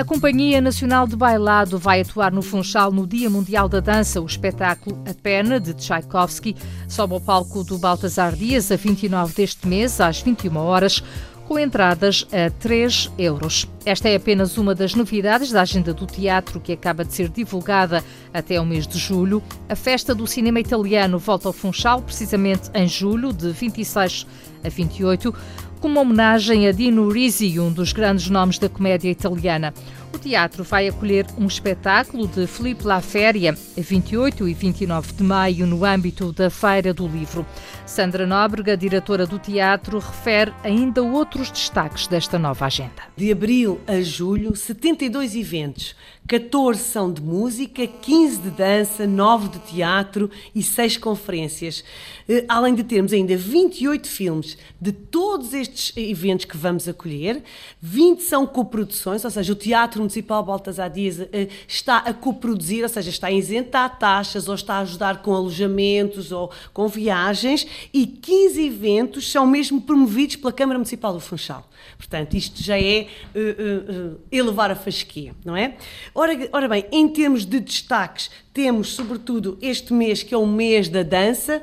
A 0.00 0.04
Companhia 0.04 0.62
Nacional 0.62 1.06
de 1.06 1.14
Bailado 1.14 1.78
vai 1.78 2.00
atuar 2.00 2.32
no 2.32 2.40
Funchal 2.40 2.90
no 2.90 3.06
Dia 3.06 3.28
Mundial 3.28 3.68
da 3.68 3.80
Dança. 3.80 4.18
O 4.18 4.24
espetáculo 4.24 4.98
A 5.06 5.12
Pena, 5.12 5.60
de 5.60 5.74
Tchaikovsky, 5.74 6.56
sobe 6.88 7.12
ao 7.12 7.20
palco 7.20 7.62
do 7.62 7.76
Baltasar 7.76 8.34
Dias 8.34 8.72
a 8.72 8.76
29 8.76 9.34
deste 9.34 9.68
mês, 9.68 10.00
às 10.00 10.22
21 10.22 10.56
horas 10.56 11.04
com 11.46 11.58
entradas 11.58 12.26
a 12.32 12.48
3 12.48 13.10
euros. 13.18 13.68
Esta 13.84 14.08
é 14.08 14.14
apenas 14.14 14.56
uma 14.56 14.72
das 14.72 14.94
novidades 14.94 15.50
da 15.50 15.62
agenda 15.62 15.92
do 15.92 16.06
teatro 16.06 16.60
que 16.60 16.72
acaba 16.72 17.04
de 17.04 17.12
ser 17.12 17.28
divulgada 17.28 18.02
até 18.32 18.60
o 18.60 18.64
mês 18.64 18.86
de 18.86 18.96
julho. 18.98 19.42
A 19.68 19.74
Festa 19.74 20.14
do 20.14 20.28
Cinema 20.28 20.60
Italiano 20.60 21.18
volta 21.18 21.48
ao 21.48 21.52
Funchal, 21.52 22.00
precisamente 22.02 22.70
em 22.72 22.86
julho, 22.86 23.32
de 23.32 23.50
26 23.50 24.26
a 24.64 24.68
28 24.68 25.34
como 25.80 25.98
homenagem 25.98 26.68
a 26.68 26.72
Dino 26.72 27.08
Risi, 27.08 27.58
um 27.58 27.72
dos 27.72 27.92
grandes 27.92 28.28
nomes 28.28 28.58
da 28.58 28.68
comédia 28.68 29.10
italiana. 29.10 29.72
O 30.12 30.18
teatro 30.18 30.62
vai 30.62 30.88
acolher 30.88 31.24
um 31.38 31.46
espetáculo 31.46 32.28
de 32.28 32.46
Filipe 32.46 32.84
La 32.84 33.00
Féria, 33.00 33.56
28 33.76 34.46
e 34.46 34.52
29 34.52 35.12
de 35.14 35.22
maio, 35.22 35.66
no 35.66 35.84
âmbito 35.84 36.32
da 36.32 36.50
Feira 36.50 36.92
do 36.92 37.08
Livro. 37.08 37.46
Sandra 37.86 38.26
Nóbrega, 38.26 38.76
diretora 38.76 39.26
do 39.26 39.38
teatro, 39.38 39.98
refere 39.98 40.52
ainda 40.62 41.02
outros 41.02 41.50
destaques 41.50 42.06
desta 42.06 42.38
nova 42.38 42.66
agenda. 42.66 43.02
De 43.16 43.32
abril 43.32 43.80
a 43.86 44.02
julho, 44.02 44.54
72 44.54 45.34
eventos. 45.34 45.94
14 46.30 46.80
são 46.80 47.12
de 47.12 47.20
música, 47.20 47.84
15 47.88 48.42
de 48.42 48.50
dança, 48.50 49.04
9 49.04 49.48
de 49.48 49.58
teatro 49.58 50.30
e 50.54 50.62
6 50.62 50.96
conferências. 50.98 51.82
Eh, 52.28 52.44
além 52.48 52.72
de 52.72 52.84
termos 52.84 53.12
ainda 53.12 53.36
28 53.36 54.06
filmes 54.06 54.56
de 54.80 54.92
todos 54.92 55.52
estes 55.52 55.92
eventos 55.96 56.44
que 56.44 56.56
vamos 56.56 56.86
acolher, 56.86 57.42
20 57.82 58.20
são 58.20 58.46
coproduções, 58.46 59.24
ou 59.24 59.30
seja, 59.32 59.52
o 59.52 59.56
Teatro 59.56 59.98
Municipal 59.98 60.44
Baltasar 60.44 60.88
Dias 60.88 61.18
eh, 61.32 61.48
está 61.66 61.96
a 61.96 62.14
coproduzir, 62.14 62.84
ou 62.84 62.88
seja, 62.88 63.10
está 63.10 63.26
a 63.26 63.32
isentar 63.32 63.98
taxas 63.98 64.46
ou 64.46 64.54
está 64.54 64.74
a 64.74 64.80
ajudar 64.82 65.22
com 65.22 65.34
alojamentos 65.34 66.30
ou 66.30 66.52
com 66.72 66.86
viagens 66.86 67.66
e 67.92 68.06
15 68.06 68.64
eventos 68.64 69.32
são 69.32 69.44
mesmo 69.44 69.80
promovidos 69.80 70.36
pela 70.36 70.52
Câmara 70.52 70.78
Municipal 70.78 71.12
do 71.12 71.18
Funchal. 71.18 71.68
Portanto, 71.96 72.34
isto 72.36 72.62
já 72.62 72.78
é 72.78 73.06
uh, 73.34 74.14
uh, 74.14 74.20
elevar 74.30 74.70
a 74.70 74.76
fasquia, 74.76 75.34
não 75.44 75.56
é? 75.56 75.76
Ora, 76.14 76.32
ora 76.52 76.68
bem, 76.68 76.84
em 76.90 77.08
termos 77.08 77.44
de 77.44 77.60
destaques, 77.60 78.30
temos 78.52 78.88
sobretudo 78.88 79.56
este 79.62 79.92
mês, 79.92 80.22
que 80.22 80.34
é 80.34 80.36
o 80.36 80.46
mês 80.46 80.88
da 80.88 81.04
dança, 81.04 81.62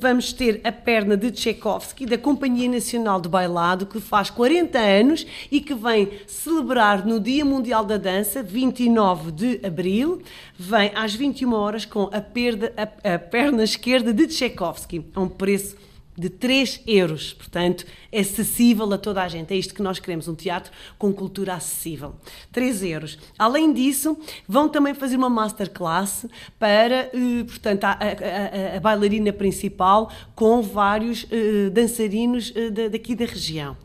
vamos 0.00 0.32
ter 0.32 0.60
a 0.64 0.72
perna 0.72 1.16
de 1.16 1.30
Tchaikovsky, 1.30 2.06
da 2.06 2.18
Companhia 2.18 2.68
Nacional 2.68 3.20
de 3.20 3.28
Bailado, 3.28 3.86
que 3.86 4.00
faz 4.00 4.28
40 4.28 4.78
anos 4.78 5.26
e 5.50 5.60
que 5.60 5.74
vem 5.74 6.10
celebrar 6.26 7.06
no 7.06 7.20
Dia 7.20 7.44
Mundial 7.44 7.84
da 7.84 7.96
Dança, 7.96 8.42
29 8.42 9.30
de 9.30 9.60
abril, 9.64 10.20
vem 10.58 10.90
às 10.94 11.14
21 11.14 11.52
horas 11.52 11.84
com 11.84 12.10
a, 12.12 12.20
perda, 12.20 12.72
a, 12.76 13.14
a 13.14 13.18
perna 13.18 13.62
esquerda 13.62 14.12
de 14.12 14.26
Tchaikovsky, 14.26 15.04
a 15.14 15.20
um 15.20 15.28
preço 15.28 15.76
de 16.18 16.28
3 16.28 16.82
euros, 16.86 17.32
portanto, 17.32 17.86
acessível 18.12 18.92
a 18.92 18.98
toda 18.98 19.22
a 19.22 19.28
gente. 19.28 19.54
É 19.54 19.56
isto 19.56 19.72
que 19.72 19.82
nós 19.82 19.98
queremos, 19.98 20.26
um 20.26 20.34
teatro 20.34 20.72
com 20.98 21.12
cultura 21.12 21.54
acessível. 21.54 22.14
3 22.52 22.82
euros. 22.82 23.18
Além 23.38 23.72
disso, 23.72 24.18
vão 24.46 24.68
também 24.68 24.94
fazer 24.94 25.16
uma 25.16 25.30
masterclass 25.30 26.26
para, 26.58 27.10
eh, 27.12 27.44
portanto, 27.46 27.84
a, 27.84 27.92
a, 27.92 28.76
a, 28.76 28.80
bailarina 28.80 29.32
principal 29.32 30.10
com 30.34 30.60
vários 30.60 31.24
uh, 31.24 31.70
dançarinos 31.70 32.50
uh, 32.50 32.90
daqui 32.90 33.14
da 33.14 33.24
região 33.24 33.76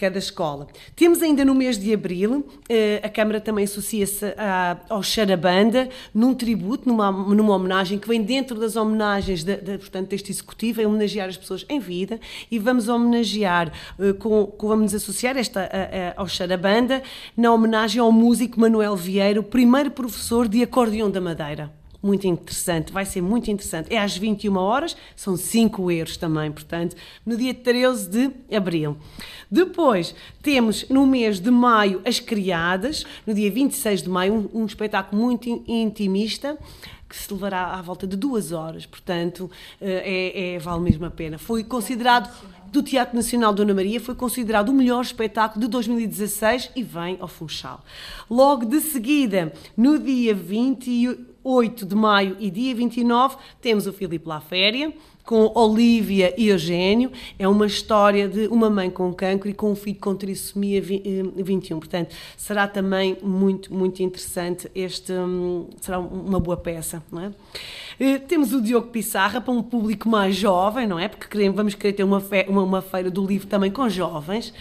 cada 0.00 0.18
escola. 0.18 0.66
Temos 0.96 1.22
ainda 1.22 1.44
no 1.44 1.54
mês 1.54 1.78
de 1.78 1.92
abril, 1.92 2.48
eh, 2.70 3.02
a 3.04 3.08
Câmara 3.10 3.38
também 3.38 3.66
associa-se 3.66 4.24
ao 4.88 5.02
Charabanda, 5.02 5.90
num 6.14 6.32
tributo, 6.32 6.88
numa, 6.88 7.12
numa 7.12 7.54
homenagem 7.54 7.98
que 7.98 8.08
vem 8.08 8.22
dentro 8.22 8.58
das 8.58 8.76
homenagens 8.76 9.44
de, 9.44 9.56
de, 9.56 9.76
portanto, 9.76 10.08
deste 10.08 10.32
executivo, 10.32 10.80
é 10.80 10.86
homenagear 10.86 11.28
as 11.28 11.36
pessoas 11.36 11.66
em 11.68 11.78
vida 11.78 12.18
e 12.50 12.58
vamos 12.58 12.88
homenagear, 12.88 13.70
eh, 13.98 14.14
com, 14.14 14.46
com, 14.46 14.68
vamos 14.68 14.94
associar 14.94 15.36
esta 15.36 15.60
a, 15.60 15.64
a, 15.64 16.14
ao 16.16 16.26
Charabanda, 16.26 17.02
na 17.36 17.52
homenagem 17.52 18.00
ao 18.00 18.10
músico 18.10 18.58
Manuel 18.58 18.96
Vieira, 18.96 19.38
o 19.38 19.44
primeiro 19.44 19.90
professor 19.90 20.48
de 20.48 20.62
acordeão 20.62 21.10
da 21.10 21.20
Madeira 21.20 21.79
muito 22.02 22.26
interessante, 22.26 22.92
vai 22.92 23.04
ser 23.04 23.20
muito 23.20 23.50
interessante. 23.50 23.92
É 23.92 23.98
às 23.98 24.16
21 24.16 24.56
horas, 24.56 24.96
são 25.14 25.36
5 25.36 25.90
euros 25.90 26.16
também, 26.16 26.50
portanto, 26.50 26.96
no 27.24 27.36
dia 27.36 27.54
13 27.54 28.08
de 28.08 28.56
abril. 28.56 28.96
Depois 29.50 30.14
temos 30.42 30.88
no 30.88 31.06
mês 31.06 31.40
de 31.40 31.50
maio 31.50 32.00
as 32.04 32.20
criadas, 32.20 33.04
no 33.26 33.34
dia 33.34 33.50
26 33.50 34.02
de 34.02 34.08
maio, 34.08 34.50
um, 34.54 34.62
um 34.62 34.66
espetáculo 34.66 35.20
muito 35.20 35.48
intimista 35.66 36.56
que 37.10 37.16
se 37.16 37.32
levará 37.32 37.74
à 37.74 37.82
volta 37.82 38.06
de 38.06 38.16
duas 38.16 38.52
horas, 38.52 38.86
portanto, 38.86 39.50
eh, 39.80 40.30
é, 40.32 40.54
é, 40.54 40.58
vale 40.60 40.80
mesmo 40.80 41.04
a 41.04 41.10
pena. 41.10 41.38
Foi 41.38 41.64
considerado, 41.64 42.32
do 42.70 42.84
Teatro 42.84 43.16
Nacional 43.16 43.52
Dona 43.52 43.74
Maria, 43.74 44.00
foi 44.00 44.14
considerado 44.14 44.68
o 44.68 44.72
melhor 44.72 45.02
espetáculo 45.02 45.60
de 45.60 45.68
2016 45.68 46.70
e 46.76 46.84
vem 46.84 47.16
ao 47.18 47.26
Funchal. 47.26 47.84
Logo 48.30 48.64
de 48.64 48.80
seguida, 48.80 49.52
no 49.76 49.98
dia 49.98 50.32
28 51.44 51.86
de 51.86 51.94
maio 51.94 52.36
e 52.38 52.50
dia 52.50 52.74
29, 52.74 53.36
temos 53.60 53.86
o 53.86 53.92
Filipe 53.92 54.28
La 54.28 54.40
Féria, 54.40 54.92
com 55.24 55.50
Olivia 55.54 56.34
e 56.36 56.48
Eugênio. 56.48 57.12
É 57.38 57.46
uma 57.46 57.66
história 57.66 58.28
de 58.28 58.46
uma 58.48 58.68
mãe 58.68 58.90
com 58.90 59.12
cancro 59.12 59.48
e 59.48 59.54
com 59.54 59.72
um 59.72 59.76
filho 59.76 59.98
com 59.98 60.14
trissomia 60.14 60.82
21. 60.82 61.76
Eh, 61.76 61.78
Portanto, 61.78 62.14
será 62.36 62.66
também 62.66 63.16
muito, 63.22 63.72
muito 63.72 64.02
interessante. 64.02 64.70
Este 64.74 65.12
hum, 65.12 65.68
será 65.80 65.98
uma 65.98 66.40
boa 66.40 66.56
peça, 66.56 67.02
não 67.10 67.22
é? 67.22 67.32
Eh, 67.98 68.18
temos 68.18 68.52
o 68.52 68.60
Diogo 68.60 68.88
Pissarra 68.88 69.40
para 69.40 69.52
um 69.52 69.62
público 69.62 70.08
mais 70.08 70.34
jovem, 70.34 70.86
não 70.86 70.98
é? 70.98 71.06
Porque 71.06 71.28
queremos, 71.28 71.56
vamos 71.56 71.74
querer 71.74 71.92
ter 71.92 72.04
uma, 72.04 72.20
fe, 72.20 72.46
uma, 72.48 72.62
uma 72.62 72.82
feira 72.82 73.10
do 73.10 73.24
livro 73.24 73.46
também 73.46 73.70
com 73.70 73.88
jovens. 73.88 74.52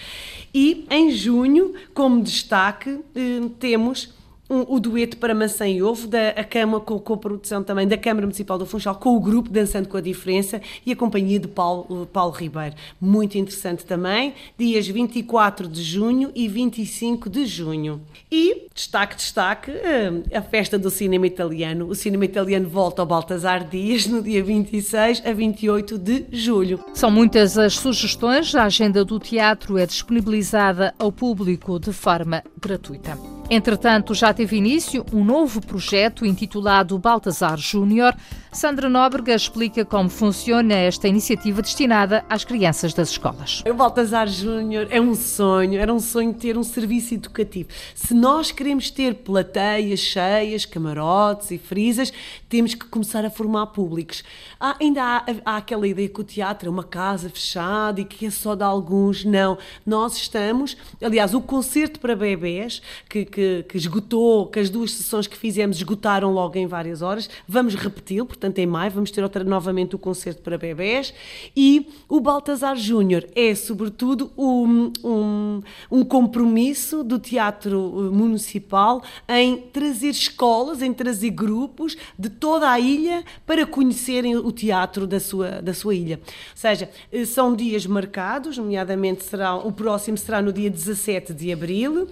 E 0.54 0.86
em 0.90 1.12
junho, 1.12 1.74
como 1.94 2.22
destaque, 2.22 3.00
eh, 3.16 3.42
temos 3.60 4.19
um, 4.50 4.66
o 4.68 4.80
dueto 4.80 5.18
para 5.18 5.36
Maçã 5.36 5.68
e 5.68 5.82
Ovo, 5.84 6.08
da 6.08 6.30
a 6.30 6.44
Cama, 6.44 6.80
com, 6.80 7.00
com 7.00 7.14
a 7.14 7.18
produção 7.18 7.64
também 7.64 7.88
da 7.88 7.98
Câmara 7.98 8.26
Municipal 8.26 8.58
do 8.58 8.66
Funchal, 8.66 8.96
com 8.96 9.16
o 9.16 9.20
grupo 9.20 9.50
Dançando 9.50 9.88
com 9.88 9.98
a 9.98 10.02
Diferença 10.02 10.62
e 10.86 10.92
a 10.92 10.96
companhia 10.96 11.40
de 11.40 11.48
Paulo, 11.48 12.08
Paulo 12.12 12.34
Ribeiro. 12.34 12.76
Muito 13.00 13.38
interessante 13.38 13.86
também, 13.86 14.34
dias 14.58 14.88
24 14.88 15.68
de 15.68 15.84
junho 15.84 16.32
e 16.34 16.48
25 16.48 17.30
de 17.30 17.46
junho. 17.46 18.02
E, 18.32 18.68
destaque, 18.74 19.16
destaque, 19.16 19.72
eh, 19.72 20.12
a 20.34 20.42
festa 20.42 20.78
do 20.78 20.90
cinema 20.90 21.28
italiano. 21.28 21.88
O 21.88 21.96
cinema 21.96 22.26
italiano 22.26 22.68
volta 22.68 23.02
ao 23.02 23.06
Baltasar 23.06 23.68
Dias 23.68 24.08
no 24.08 24.22
dia 24.22 24.44
26 24.44 25.24
a 25.26 25.34
28 25.34 25.98
de 25.98 26.26
julho. 26.32 26.80
São 26.94 27.12
muitas 27.12 27.58
as 27.58 27.74
sugestões. 27.76 28.54
A 28.56 28.66
agenda 28.66 29.04
do 29.06 29.20
teatro 29.20 29.78
é 29.78 29.86
disponibilizada 29.86 30.94
ao 30.98 31.12
público 31.12 31.80
de 31.80 31.94
forma 31.94 32.44
gratuita. 32.60 33.39
Entretanto, 33.52 34.14
já 34.14 34.32
teve 34.32 34.58
início 34.58 35.04
um 35.12 35.24
novo 35.24 35.60
projeto 35.60 36.24
intitulado 36.24 37.00
Baltazar 37.00 37.58
Júnior. 37.58 38.16
Sandra 38.52 38.88
Nóbrega 38.88 39.34
explica 39.34 39.84
como 39.84 40.08
funciona 40.08 40.76
esta 40.76 41.08
iniciativa 41.08 41.60
destinada 41.60 42.24
às 42.30 42.44
crianças 42.44 42.94
das 42.94 43.10
escolas. 43.10 43.64
O 43.68 43.74
Baltazar 43.74 44.28
Júnior 44.28 44.88
é 44.92 45.02
um 45.02 45.16
sonho, 45.16 45.80
era 45.80 45.92
um 45.92 46.00
sonho 46.00 46.32
ter 46.32 46.60
um 46.60 46.64
serviço 46.64 47.16
educativo. 47.16 47.70
Se 47.96 48.14
nós 48.14 48.52
queremos 48.52 48.92
ter 48.92 49.16
plateias 49.16 50.00
cheias, 50.00 50.66
camarotes 50.66 51.50
e 51.50 51.58
frisas, 51.58 52.14
temos 52.50 52.74
que 52.74 52.86
começar 52.86 53.24
a 53.24 53.30
formar 53.30 53.68
públicos. 53.68 54.24
Há, 54.60 54.76
ainda 54.82 55.04
há, 55.04 55.26
há 55.46 55.58
aquela 55.58 55.88
ideia 55.88 56.10
que 56.10 56.20
o 56.20 56.24
teatro 56.24 56.68
é 56.68 56.72
uma 56.72 56.84
casa 56.84 57.30
fechada 57.30 58.02
e 58.02 58.06
que 58.06 58.26
é 58.26 58.30
só 58.32 58.56
de 58.56 58.64
alguns. 58.64 59.24
Não, 59.24 59.58
nós 59.86 60.18
estamos, 60.18 60.76
aliás, 61.02 61.34
o 61.34 61.42
concerto 61.42 62.00
para 62.00 62.16
bebés, 62.16 62.82
que, 63.08 63.26
que 63.26 63.60
que, 63.64 63.78
esgotou, 63.78 64.48
que 64.48 64.60
as 64.60 64.70
duas 64.70 64.92
sessões 64.92 65.28
que 65.28 65.38
fizemos 65.38 65.78
esgotaram 65.78 66.32
logo 66.32 66.58
em 66.58 66.68
várias 66.68 67.02
horas. 67.02 67.30
Vamos 67.48 67.76
repeti-lo, 67.76 68.26
portanto, 68.26 68.60
em 68.60 68.66
maio, 68.66 68.92
vamos 68.92 69.12
ter 69.12 69.24
outra, 69.24 69.44
novamente 69.44 69.96
o 69.96 70.00
concerto 70.00 70.42
para 70.42 70.58
bebés. 70.58 71.14
E 71.56 71.88
o 72.08 72.20
Baltazar 72.20 72.76
Júnior 72.76 73.28
é, 73.36 73.54
sobretudo, 73.56 74.32
um, 74.38 74.92
um, 75.04 75.62
um 75.92 76.04
compromisso 76.04 77.04
do 77.04 77.20
Teatro 77.20 77.80
Municipal 78.12 79.04
em 79.28 79.58
trazer 79.58 80.10
escolas, 80.10 80.82
em 80.82 80.94
trazer 80.94 81.30
grupos 81.32 81.96
de 82.18 82.30
toda 82.40 82.70
a 82.70 82.80
ilha 82.80 83.24
para 83.46 83.66
conhecerem 83.66 84.36
o 84.38 84.52
teatro 84.52 85.06
da 85.06 85.20
sua, 85.20 85.62
da 85.62 85.74
sua 85.74 85.94
ilha. 85.94 86.20
Ou 86.26 86.34
seja, 86.56 86.90
eh, 87.12 87.26
são 87.26 87.56
dias 87.56 87.86
marcados, 87.86 88.58
nomeadamente 88.58 89.24
será, 89.24 89.56
o 89.56 89.72
próximo 89.72 90.18
será 90.18 90.42
no 90.42 90.54
dia 90.54 90.70
17 90.70 91.34
de 91.34 91.52
abril. 91.52 92.08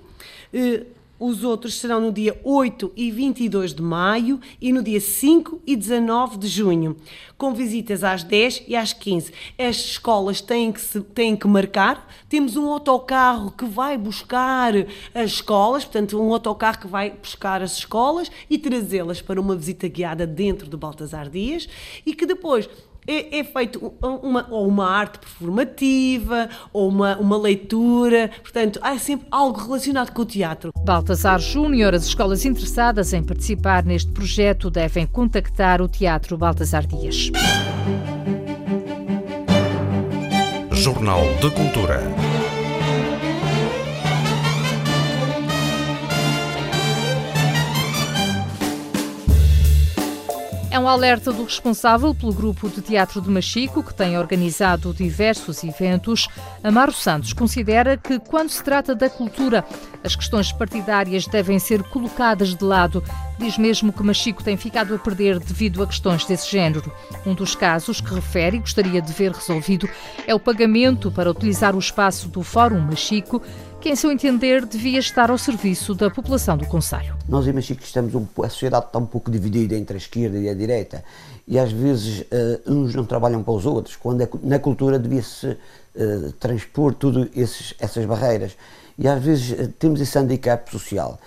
Os 1.19 1.43
outros 1.43 1.79
serão 1.79 1.99
no 1.99 2.11
dia 2.11 2.39
8 2.43 2.91
e 2.95 3.09
22 3.09 3.73
de 3.73 3.81
maio 3.81 4.39
e 4.61 4.71
no 4.71 4.83
dia 4.83 5.01
5 5.01 5.61
e 5.65 5.75
19 5.75 6.37
de 6.37 6.47
junho, 6.47 6.95
com 7.37 7.53
visitas 7.53 8.03
às 8.03 8.23
10 8.23 8.63
e 8.67 8.75
às 8.75 8.93
15. 8.93 9.33
As 9.57 9.77
escolas 9.77 10.41
têm 10.41 10.71
que, 10.71 10.79
se, 10.79 11.01
têm 11.01 11.35
que 11.35 11.47
marcar. 11.47 12.07
Temos 12.29 12.55
um 12.55 12.67
autocarro 12.69 13.51
que 13.51 13.65
vai 13.65 13.97
buscar 13.97 14.73
as 15.13 15.31
escolas, 15.31 15.83
portanto, 15.83 16.21
um 16.21 16.31
autocarro 16.31 16.79
que 16.79 16.87
vai 16.87 17.09
buscar 17.09 17.63
as 17.63 17.77
escolas 17.77 18.29
e 18.47 18.57
trazê-las 18.59 19.19
para 19.19 19.41
uma 19.41 19.55
visita 19.55 19.87
guiada 19.87 20.27
dentro 20.27 20.69
de 20.69 20.77
Baltasar 20.77 21.29
Dias 21.29 21.67
e 22.05 22.13
que 22.13 22.25
depois 22.25 22.69
é, 23.07 23.39
é 23.39 23.43
feito 23.43 23.93
uma, 24.01 24.47
ou 24.49 24.67
uma 24.67 24.89
arte 24.89 25.19
performativa, 25.19 26.49
ou 26.73 26.89
uma, 26.89 27.17
uma 27.17 27.37
leitura, 27.37 28.29
portanto, 28.41 28.79
há 28.83 28.97
sempre 28.99 29.27
algo 29.31 29.59
relacionado 29.59 30.11
com 30.11 30.21
o 30.21 30.25
teatro. 30.25 30.71
Baltasar 30.83 31.39
Júnior, 31.39 31.93
as 31.93 32.05
escolas 32.05 32.45
interessadas 32.45 33.13
em 33.13 33.23
participar 33.23 33.83
neste 33.83 34.11
projeto 34.11 34.69
devem 34.69 35.05
contactar 35.07 35.81
o 35.81 35.87
Teatro 35.87 36.37
Baltasar 36.37 36.85
Dias. 36.85 37.31
Jornal 40.71 41.23
de 41.41 41.49
Cultura. 41.51 42.36
É 50.77 50.79
um 50.79 50.87
alerta 50.87 51.33
do 51.33 51.43
responsável 51.43 52.13
pelo 52.13 52.31
grupo 52.31 52.69
de 52.69 52.83
teatro 52.83 53.19
de 53.19 53.31
Machico, 53.31 53.81
que 53.81 53.95
tem 53.95 54.15
organizado 54.15 54.93
diversos 54.93 55.63
eventos. 55.63 56.27
Amaro 56.63 56.93
Santos 56.93 57.33
considera 57.33 57.97
que, 57.97 58.19
quando 58.19 58.51
se 58.51 58.63
trata 58.63 58.93
da 58.93 59.09
cultura, 59.09 59.65
as 60.03 60.15
questões 60.15 60.51
partidárias 60.51 61.25
devem 61.25 61.57
ser 61.57 61.81
colocadas 61.81 62.53
de 62.53 62.63
lado. 62.63 63.03
Diz 63.39 63.57
mesmo 63.57 63.91
que 63.91 64.03
Machico 64.03 64.43
tem 64.43 64.55
ficado 64.55 64.93
a 64.93 64.99
perder 64.99 65.39
devido 65.39 65.81
a 65.81 65.87
questões 65.87 66.25
desse 66.25 66.51
género. 66.51 66.93
Um 67.25 67.33
dos 67.33 67.55
casos 67.55 67.99
que 67.99 68.13
refere 68.13 68.57
e 68.57 68.59
gostaria 68.59 69.01
de 69.01 69.11
ver 69.11 69.31
resolvido 69.31 69.89
é 70.27 70.35
o 70.35 70.39
pagamento 70.39 71.11
para 71.11 71.31
utilizar 71.31 71.75
o 71.75 71.79
espaço 71.79 72.29
do 72.29 72.43
Fórum 72.43 72.81
Machico 72.81 73.41
que, 73.87 73.93
em 73.93 73.95
seu 73.95 74.11
entender, 74.11 74.65
devia 74.65 74.99
estar 74.99 75.31
ao 75.31 75.37
serviço 75.37 75.95
da 75.95 76.09
população 76.09 76.57
do 76.57 76.65
Conselho. 76.65 77.15
Nós 77.29 77.47
em 77.47 77.53
Machico 77.53 77.81
estamos 77.81 78.13
um, 78.13 78.27
a 78.43 78.49
sociedade 78.49 78.87
está 78.87 78.99
um 78.99 79.05
pouco 79.05 79.31
dividida 79.31 79.75
entre 79.75 79.95
a 79.95 79.97
esquerda 79.97 80.37
e 80.37 80.49
a 80.49 80.53
direita 80.53 81.05
e 81.47 81.57
às 81.57 81.71
vezes 81.71 82.21
uh, 82.21 82.69
uns 82.69 82.93
não 82.93 83.05
trabalham 83.05 83.41
para 83.41 83.53
os 83.53 83.65
outros, 83.65 83.95
quando 83.95 84.21
é, 84.21 84.29
na 84.43 84.59
cultura 84.59 84.99
devia-se 84.99 85.47
uh, 85.47 86.31
transpor 86.37 86.93
tudo 86.93 87.29
esses, 87.33 87.75
essas 87.79 88.05
barreiras. 88.05 88.57
E 88.99 89.07
às 89.07 89.23
vezes 89.23 89.51
uh, 89.51 89.71
temos 89.79 90.01
esse 90.01 90.19
handicap 90.19 90.69
social. 90.69 91.17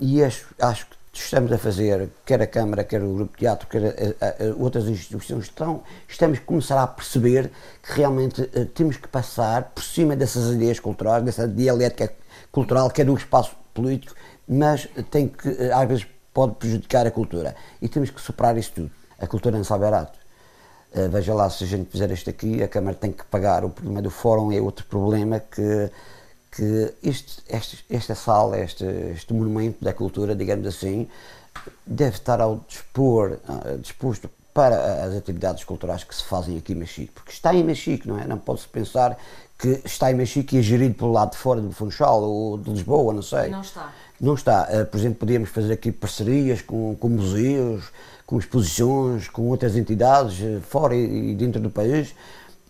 e 0.00 0.24
acho, 0.24 0.46
acho 0.60 0.86
que 0.86 0.95
estamos 1.20 1.52
a 1.52 1.58
fazer, 1.58 2.08
quer 2.24 2.40
a 2.42 2.46
Câmara, 2.46 2.84
quer 2.84 3.02
o 3.02 3.14
Grupo 3.14 3.32
de 3.32 3.40
Teatro, 3.40 3.68
quer 3.68 4.14
a, 4.20 4.26
a, 4.26 4.28
a 4.28 4.54
outras 4.56 4.86
instituições, 4.86 5.44
estão, 5.44 5.82
estamos 6.08 6.38
a 6.38 6.42
começar 6.42 6.82
a 6.82 6.86
perceber 6.86 7.50
que 7.82 7.92
realmente 7.92 8.42
uh, 8.42 8.66
temos 8.66 8.96
que 8.96 9.08
passar 9.08 9.64
por 9.74 9.82
cima 9.82 10.14
dessas 10.16 10.54
ideias 10.54 10.80
culturais, 10.80 11.24
dessa 11.24 11.46
dialética 11.46 12.12
cultural 12.50 12.90
que 12.90 13.02
é 13.02 13.04
do 13.04 13.14
espaço 13.14 13.56
político, 13.72 14.14
mas 14.48 14.88
tem 15.10 15.28
que, 15.28 15.48
uh, 15.48 15.76
às 15.76 15.88
vezes, 15.88 16.06
pode 16.32 16.54
prejudicar 16.56 17.06
a 17.06 17.10
cultura. 17.10 17.54
E 17.80 17.88
temos 17.88 18.10
que 18.10 18.20
superar 18.20 18.56
isso 18.56 18.72
tudo. 18.74 18.90
A 19.18 19.26
cultura 19.26 19.56
não 19.56 19.64
sabe 19.64 19.84
barato. 19.84 20.18
Uh, 20.94 21.08
veja 21.08 21.34
lá, 21.34 21.48
se 21.50 21.64
a 21.64 21.66
gente 21.66 21.90
fizer 21.90 22.10
isto 22.10 22.30
aqui, 22.30 22.62
a 22.62 22.68
Câmara 22.68 22.96
tem 22.96 23.12
que 23.12 23.24
pagar. 23.24 23.64
O 23.64 23.70
problema 23.70 24.02
do 24.02 24.10
Fórum 24.10 24.52
é 24.52 24.60
outro 24.60 24.84
problema 24.86 25.40
que 25.40 25.90
que 26.56 26.94
este, 27.02 27.42
este, 27.50 27.84
esta 27.90 28.14
sala, 28.14 28.58
este, 28.58 28.82
este 29.14 29.34
monumento 29.34 29.84
da 29.84 29.92
cultura, 29.92 30.34
digamos 30.34 30.66
assim, 30.66 31.06
deve 31.86 32.16
estar 32.16 32.40
ao 32.40 32.64
dispor, 32.66 33.38
uh, 33.46 33.76
disposto 33.78 34.30
para 34.54 35.04
as 35.04 35.14
atividades 35.14 35.64
culturais 35.64 36.02
que 36.02 36.14
se 36.14 36.24
fazem 36.24 36.56
aqui 36.56 36.72
em 36.72 36.76
Machique, 36.76 37.12
porque 37.12 37.30
está 37.30 37.54
em 37.54 37.62
Machique, 37.62 38.08
não 38.08 38.18
é? 38.18 38.26
Não 38.26 38.38
pode-se 38.38 38.66
pensar 38.68 39.18
que 39.58 39.82
está 39.84 40.10
em 40.10 40.14
Machique 40.14 40.56
e 40.56 40.58
é 40.60 40.62
gerido 40.62 40.94
pelo 40.94 41.12
lado 41.12 41.32
de 41.32 41.36
fora 41.36 41.60
do 41.60 41.70
Funchal 41.72 42.22
ou 42.22 42.56
de 42.56 42.70
Lisboa, 42.70 43.12
não 43.12 43.20
sei. 43.20 43.50
Não 43.50 43.60
está. 43.60 43.92
Não 44.18 44.32
está. 44.32 44.66
Uh, 44.72 44.86
por 44.86 44.96
exemplo, 44.98 45.18
podíamos 45.18 45.50
fazer 45.50 45.74
aqui 45.74 45.92
parcerias 45.92 46.62
com, 46.62 46.96
com 46.98 47.08
museus, 47.10 47.92
com 48.24 48.38
exposições, 48.38 49.28
com 49.28 49.42
outras 49.42 49.76
entidades 49.76 50.40
uh, 50.40 50.62
fora 50.62 50.96
e 50.96 51.34
dentro 51.34 51.60
do 51.60 51.68
país, 51.68 52.14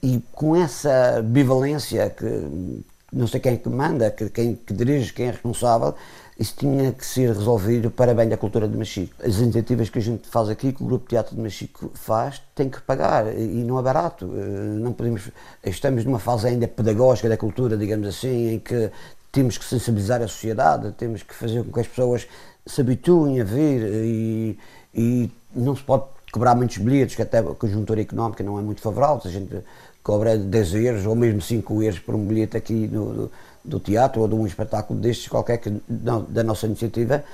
e 0.03 0.21
com 0.33 0.57
essa 0.57 1.23
bivalência 1.23 2.11
que 2.11 2.85
não 3.13 3.27
sei 3.27 3.41
quem 3.41 3.55
é 3.55 3.57
que 3.57 3.69
manda, 3.69 4.11
que, 4.11 4.29
quem 4.31 4.55
que 4.55 4.73
dirige, 4.75 5.13
quem 5.13 5.27
é 5.27 5.31
responsável, 5.31 5.95
isso 6.39 6.55
tinha 6.57 6.93
que 6.93 7.05
ser 7.05 7.29
resolvido 7.29 7.91
para 7.91 8.13
bem 8.13 8.29
da 8.29 8.37
cultura 8.37 8.69
de 8.69 8.77
Machico. 8.77 9.15
As 9.25 9.37
iniciativas 9.37 9.89
que 9.89 9.99
a 9.99 10.03
gente 10.03 10.29
faz 10.29 10.51
aqui, 10.51 10.71
que 10.73 10.83
o 10.83 10.87
Grupo 10.87 11.09
Teatro 11.09 11.35
de 11.35 11.41
Machico 11.41 11.91
faz, 11.95 12.43
tem 12.55 12.69
que 12.69 12.81
pagar 12.83 13.35
e 13.35 13.65
não 13.65 13.79
é 13.79 13.83
barato. 13.83 14.31
Eh, 14.37 14.79
não 14.79 14.93
podemos, 14.93 15.31
estamos 15.65 16.05
numa 16.05 16.19
fase 16.19 16.49
ainda 16.49 16.69
pedagógica 16.69 17.29
da 17.29 17.39
cultura, 17.39 17.75
digamos 17.77 18.07
assim, 18.07 18.55
em 18.55 18.59
que 18.59 18.91
temos 19.33 19.57
que 19.57 19.65
sensibilizar 19.65 20.21
a 20.21 20.29
sociedade, 20.29 20.93
temos 20.93 21.23
que 21.23 21.35
fazer 21.35 21.65
com 21.65 21.73
que 21.73 21.81
as 21.81 21.87
pessoas 21.87 22.27
se 22.67 22.81
habituem 22.83 23.41
a 23.41 23.45
vir 23.45 23.83
e, 23.83 24.59
e 24.95 25.31
não 25.55 25.75
se 25.75 25.83
pode 25.83 26.05
cobrar 26.31 26.55
muitos 26.55 26.77
bilhetes, 26.77 27.17
que 27.17 27.23
até 27.23 27.39
a 27.39 27.43
conjuntura 27.43 28.03
económica 28.03 28.45
não 28.45 28.59
é 28.59 28.63
muito 28.63 28.83
favorável. 28.83 29.23
A 29.25 29.29
gente 29.29 29.63
cobra 30.07 30.39
10 30.39 30.75
euros 30.75 31.05
ou 31.05 31.17
mesmo 31.17 31.43
5 31.43 31.83
euros 31.83 31.99
por 31.99 32.15
um 32.15 32.25
bilhete 32.25 32.57
aqui 32.57 32.87
no, 32.87 33.13
do, 33.13 33.33
do, 33.65 33.81
teatro 33.81 34.21
ou 34.21 34.29
de 34.29 34.37
um 34.37 34.47
espetáculo 34.47 35.01
destes 35.01 35.27
qualquer 35.27 35.59
que, 35.59 35.83
não, 35.89 36.23
da 36.23 36.45
nossa 36.45 36.65
iniciativa, 36.65 37.25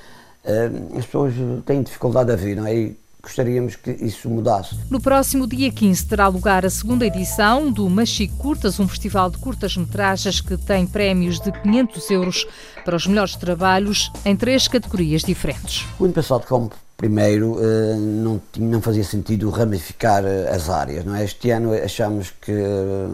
uh, 0.42 0.98
as 0.98 1.04
pessoas 1.04 1.34
têm 1.66 1.82
dificuldade 1.82 2.32
a 2.32 2.34
vir, 2.36 2.56
não 2.56 2.66
é? 2.66 2.74
E 2.74 2.96
gostaríamos 3.22 3.76
que 3.76 3.90
isso 3.90 4.28
mudasse. 4.28 4.76
No 4.90 5.00
próximo 5.00 5.46
dia 5.46 5.70
15 5.70 6.06
terá 6.06 6.26
lugar 6.28 6.66
a 6.66 6.70
segunda 6.70 7.06
edição 7.06 7.70
do 7.70 7.88
Machico 7.88 8.36
Curtas, 8.36 8.80
um 8.80 8.88
festival 8.88 9.30
de 9.30 9.38
curtas-metragens 9.38 10.40
que 10.40 10.56
tem 10.56 10.86
prémios 10.86 11.38
de 11.40 11.52
500 11.52 12.10
euros 12.10 12.46
para 12.84 12.96
os 12.96 13.06
melhores 13.06 13.36
trabalhos 13.36 14.10
em 14.24 14.34
três 14.34 14.66
categorias 14.66 15.22
diferentes. 15.22 15.86
O 15.98 16.04
ano 16.04 16.12
passado, 16.12 16.46
como 16.46 16.70
Primeiro, 17.02 17.58
eh, 17.60 17.96
não, 17.96 18.40
não 18.58 18.80
fazia 18.80 19.02
sentido 19.02 19.50
ramificar 19.50 20.24
eh, 20.24 20.48
as 20.48 20.70
áreas. 20.70 21.04
Não 21.04 21.16
é? 21.16 21.24
Este 21.24 21.50
ano 21.50 21.72
achamos 21.74 22.30
que 22.30 22.52
eh, 22.52 23.06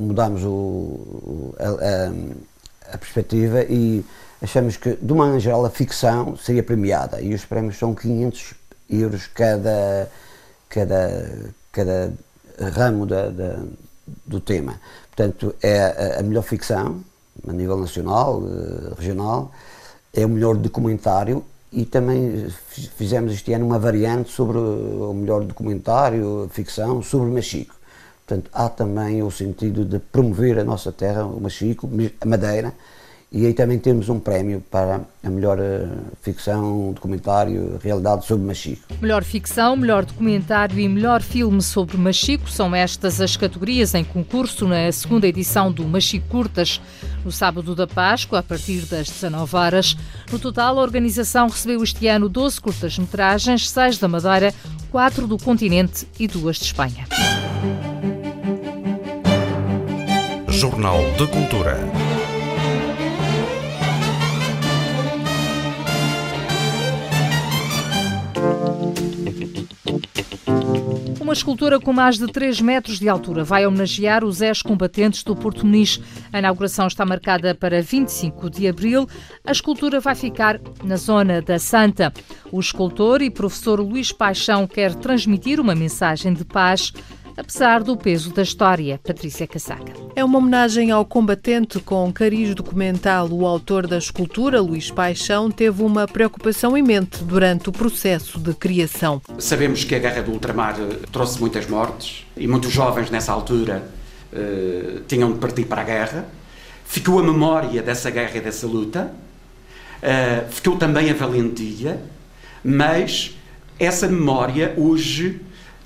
mudamos 0.00 0.42
o, 0.42 1.54
a, 1.60 2.92
a, 2.92 2.98
perspectiva 2.98 3.62
e 3.70 4.04
achamos 4.42 4.76
que, 4.76 4.98
de 5.00 5.12
uma 5.12 5.26
maneira 5.26 5.38
geral, 5.38 5.64
a 5.64 5.70
ficção 5.70 6.36
seria 6.36 6.64
premiada 6.64 7.20
e 7.20 7.32
os 7.32 7.44
prémios 7.44 7.78
são 7.78 7.94
500 7.94 8.54
euros 9.00 9.26
cada, 9.26 10.08
cada, 10.68 11.50
cada 11.72 12.12
ramo 12.58 13.06
da, 13.06 13.28
da, 13.28 13.58
do 14.26 14.40
tema. 14.40 14.80
Portanto, 15.14 15.54
é 15.62 16.18
a, 16.18 16.22
melhor 16.22 16.42
ficção, 16.42 17.02
a 17.46 17.52
nível 17.52 17.76
nacional, 17.76 18.42
regional, 18.98 19.52
é 20.12 20.24
o 20.24 20.28
melhor 20.28 20.56
documentário 20.56 21.44
e 21.72 21.84
também 21.84 22.46
fizemos 22.96 23.32
este 23.32 23.52
ano 23.52 23.66
uma 23.66 23.78
variante 23.78 24.30
sobre 24.30 24.58
o 24.58 25.12
melhor 25.12 25.44
documentário, 25.44 26.48
ficção, 26.52 27.02
sobre 27.02 27.30
Machico. 27.30 27.74
Portanto, 28.26 28.50
há 28.54 28.68
também 28.68 29.22
o 29.22 29.30
sentido 29.30 29.84
de 29.84 29.98
promover 29.98 30.58
a 30.58 30.64
nossa 30.64 30.90
terra, 30.92 31.26
o 31.26 31.40
Machico, 31.40 31.90
a 32.20 32.26
Madeira, 32.26 32.72
e 33.34 33.46
aí 33.46 33.52
também 33.52 33.80
temos 33.80 34.08
um 34.08 34.20
prémio 34.20 34.62
para 34.70 35.00
a 35.20 35.28
melhor 35.28 35.58
uh, 35.58 35.88
ficção, 36.22 36.92
documentário, 36.92 37.80
realidade 37.82 38.24
sobre 38.24 38.46
Machico. 38.46 38.80
Melhor 39.02 39.24
ficção, 39.24 39.74
melhor 39.74 40.04
documentário 40.04 40.78
e 40.78 40.88
melhor 40.88 41.20
filme 41.20 41.60
sobre 41.60 41.96
Machico 41.96 42.48
são 42.48 42.72
estas 42.72 43.20
as 43.20 43.36
categorias 43.36 43.92
em 43.92 44.04
concurso 44.04 44.68
na 44.68 44.90
segunda 44.92 45.26
edição 45.26 45.72
do 45.72 45.82
Machico 45.82 46.28
Curtas, 46.28 46.80
no 47.24 47.32
sábado 47.32 47.74
da 47.74 47.88
Páscoa, 47.88 48.38
a 48.38 48.42
partir 48.42 48.82
das 48.82 49.08
19 49.08 49.56
horas. 49.56 49.96
No 50.30 50.38
total, 50.38 50.78
a 50.78 50.82
organização 50.82 51.48
recebeu 51.48 51.82
este 51.82 52.06
ano 52.06 52.28
12 52.28 52.60
curtas-metragens, 52.60 53.68
6 53.68 53.98
da 53.98 54.06
Madeira, 54.06 54.54
4 54.92 55.26
do 55.26 55.38
continente 55.38 56.06
e 56.20 56.28
2 56.28 56.56
de 56.56 56.64
Espanha. 56.66 57.04
Jornal 60.50 61.00
de 61.18 61.26
Cultura. 61.26 62.13
Uma 71.20 71.32
escultura 71.32 71.80
com 71.80 71.92
mais 71.92 72.18
de 72.18 72.26
3 72.26 72.60
metros 72.60 72.98
de 72.98 73.08
altura 73.08 73.44
vai 73.44 73.66
homenagear 73.66 74.24
os 74.24 74.40
ex-combatentes 74.40 75.22
do 75.22 75.34
Porto 75.34 75.64
Muniz. 75.64 76.00
A 76.32 76.38
inauguração 76.38 76.86
está 76.86 77.04
marcada 77.04 77.54
para 77.54 77.80
25 77.80 78.50
de 78.50 78.68
abril. 78.68 79.08
A 79.44 79.52
escultura 79.52 80.00
vai 80.00 80.14
ficar 80.14 80.60
na 80.82 80.96
zona 80.96 81.40
da 81.40 81.58
Santa. 81.58 82.12
O 82.52 82.60
escultor 82.60 83.22
e 83.22 83.30
professor 83.30 83.80
Luís 83.80 84.12
Paixão 84.12 84.66
quer 84.66 84.94
transmitir 84.94 85.58
uma 85.58 85.74
mensagem 85.74 86.34
de 86.34 86.44
paz 86.44 86.92
apesar 87.36 87.82
do 87.82 87.96
peso 87.96 88.32
da 88.32 88.42
história. 88.42 89.00
Patrícia 89.02 89.46
Casaca. 89.46 89.92
É 90.14 90.24
uma 90.24 90.38
homenagem 90.38 90.90
ao 90.90 91.04
combatente 91.04 91.80
com 91.80 92.12
cariz 92.12 92.54
documental. 92.54 93.28
O 93.30 93.46
autor 93.46 93.86
da 93.86 93.98
escultura, 93.98 94.60
Luís 94.60 94.90
Paixão, 94.90 95.50
teve 95.50 95.82
uma 95.82 96.06
preocupação 96.06 96.76
em 96.76 96.82
mente 96.82 97.22
durante 97.24 97.68
o 97.68 97.72
processo 97.72 98.38
de 98.38 98.54
criação. 98.54 99.20
Sabemos 99.38 99.84
que 99.84 99.94
a 99.94 99.98
Guerra 99.98 100.22
do 100.22 100.32
Ultramar 100.32 100.76
eh, 100.80 101.06
trouxe 101.10 101.40
muitas 101.40 101.66
mortes 101.66 102.24
e 102.36 102.46
muitos 102.46 102.72
jovens 102.72 103.10
nessa 103.10 103.32
altura 103.32 103.82
uh, 104.32 105.00
tinham 105.06 105.32
de 105.32 105.38
partir 105.38 105.64
para 105.64 105.82
a 105.82 105.84
guerra. 105.84 106.26
Ficou 106.84 107.18
a 107.18 107.22
memória 107.22 107.82
dessa 107.82 108.10
guerra 108.10 108.36
e 108.36 108.40
dessa 108.40 108.66
luta, 108.66 109.12
uh, 110.02 110.52
ficou 110.52 110.76
também 110.76 111.10
a 111.10 111.14
valentia, 111.14 112.00
mas 112.62 113.34
essa 113.78 114.06
memória 114.06 114.74
hoje, 114.76 115.40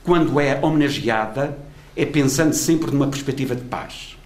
quando 0.08 0.40
é 0.40 0.58
homenageada, 0.62 1.58
é 1.94 2.06
pensando 2.06 2.54
sempre 2.54 2.90
numa 2.90 3.08
perspectiva 3.08 3.54
de 3.54 3.60
paz. 3.60 4.16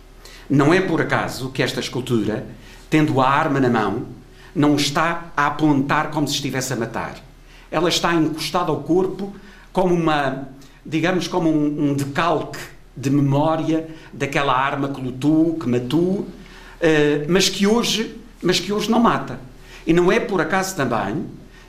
Não 0.48 0.72
é 0.72 0.80
por 0.80 1.00
acaso 1.00 1.50
que 1.50 1.60
esta 1.60 1.80
escultura, 1.80 2.46
tendo 2.88 3.20
a 3.20 3.28
arma 3.28 3.58
na 3.58 3.68
mão, 3.68 4.04
não 4.54 4.76
está 4.76 5.32
a 5.36 5.48
apontar 5.48 6.12
como 6.12 6.28
se 6.28 6.34
estivesse 6.34 6.72
a 6.72 6.76
matar. 6.76 7.16
Ela 7.68 7.88
está 7.88 8.14
encostada 8.14 8.70
ao 8.70 8.84
corpo 8.84 9.34
como 9.72 9.92
uma, 9.92 10.50
digamos, 10.86 11.26
como 11.26 11.50
um, 11.50 11.90
um 11.90 11.94
decalque 11.94 12.60
de 12.96 13.10
memória 13.10 13.88
daquela 14.12 14.56
arma 14.56 14.88
que 14.88 15.00
lutou, 15.00 15.54
que 15.54 15.68
matou, 15.68 16.00
uh, 16.00 16.28
mas 17.28 17.48
que 17.48 17.66
hoje, 17.66 18.20
mas 18.40 18.60
que 18.60 18.72
hoje 18.72 18.88
não 18.88 19.00
mata. 19.00 19.40
E 19.84 19.92
não 19.92 20.12
é 20.12 20.20
por 20.20 20.40
acaso 20.40 20.76
também 20.76 21.26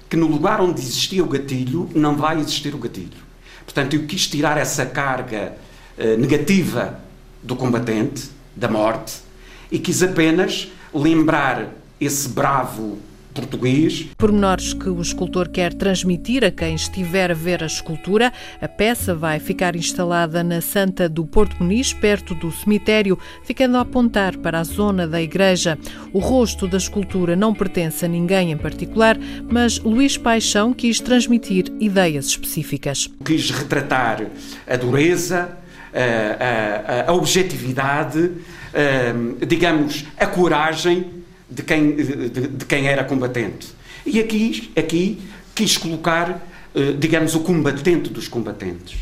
que 0.07 0.15
no 0.15 0.27
lugar 0.27 0.61
onde 0.61 0.79
existia 0.81 1.23
o 1.23 1.27
gatilho 1.27 1.89
não 1.95 2.15
vai 2.15 2.39
existir 2.39 2.75
o 2.75 2.77
gatilho. 2.77 3.22
Portanto, 3.65 3.95
eu 3.95 4.05
quis 4.05 4.27
tirar 4.27 4.57
essa 4.57 4.85
carga 4.85 5.53
uh, 5.97 6.17
negativa 6.17 6.99
do 7.41 7.55
combatente, 7.55 8.29
da 8.55 8.69
morte, 8.69 9.15
e 9.71 9.79
quis 9.79 10.03
apenas 10.03 10.71
lembrar 10.93 11.69
esse 11.99 12.29
bravo 12.29 12.99
português. 13.33 14.07
Pormenores 14.17 14.73
que 14.73 14.89
o 14.89 15.01
escultor 15.01 15.49
quer 15.49 15.73
transmitir 15.73 16.43
a 16.43 16.51
quem 16.51 16.75
estiver 16.75 17.31
a 17.31 17.33
ver 17.33 17.63
a 17.63 17.65
escultura. 17.65 18.31
A 18.61 18.67
peça 18.67 19.13
vai 19.15 19.39
ficar 19.39 19.75
instalada 19.75 20.43
na 20.43 20.61
Santa 20.61 21.09
do 21.09 21.25
Porto 21.25 21.61
Muniz, 21.61 21.91
perto 21.93 22.35
do 22.35 22.51
cemitério, 22.51 23.17
ficando 23.43 23.77
a 23.77 23.81
apontar 23.81 24.37
para 24.37 24.59
a 24.59 24.63
zona 24.63 25.07
da 25.07 25.21
igreja. 25.21 25.77
O 26.11 26.19
rosto 26.19 26.67
da 26.67 26.77
escultura 26.77 27.35
não 27.35 27.53
pertence 27.53 28.05
a 28.05 28.07
ninguém 28.07 28.51
em 28.51 28.57
particular, 28.57 29.17
mas 29.49 29.79
Luís 29.79 30.17
Paixão 30.17 30.73
quis 30.73 30.99
transmitir 30.99 31.65
ideias 31.79 32.27
específicas. 32.27 33.09
Quis 33.25 33.49
retratar 33.49 34.27
a 34.67 34.75
dureza, 34.75 35.57
a, 35.93 37.05
a, 37.05 37.11
a 37.11 37.13
objetividade, 37.13 38.31
a, 38.73 39.45
digamos, 39.45 40.05
a 40.17 40.25
coragem 40.25 41.22
de 41.53 41.63
quem, 41.63 41.95
de, 41.95 42.47
de 42.47 42.65
quem 42.65 42.87
era 42.87 43.03
combatente. 43.03 43.67
E 44.05 44.19
aqui, 44.19 44.71
aqui 44.75 45.21
quis 45.55 45.77
colocar, 45.77 46.45
eh, 46.75 46.93
digamos, 46.97 47.35
o 47.35 47.41
combatente 47.41 48.09
dos 48.09 48.27
combatentes. 48.27 48.99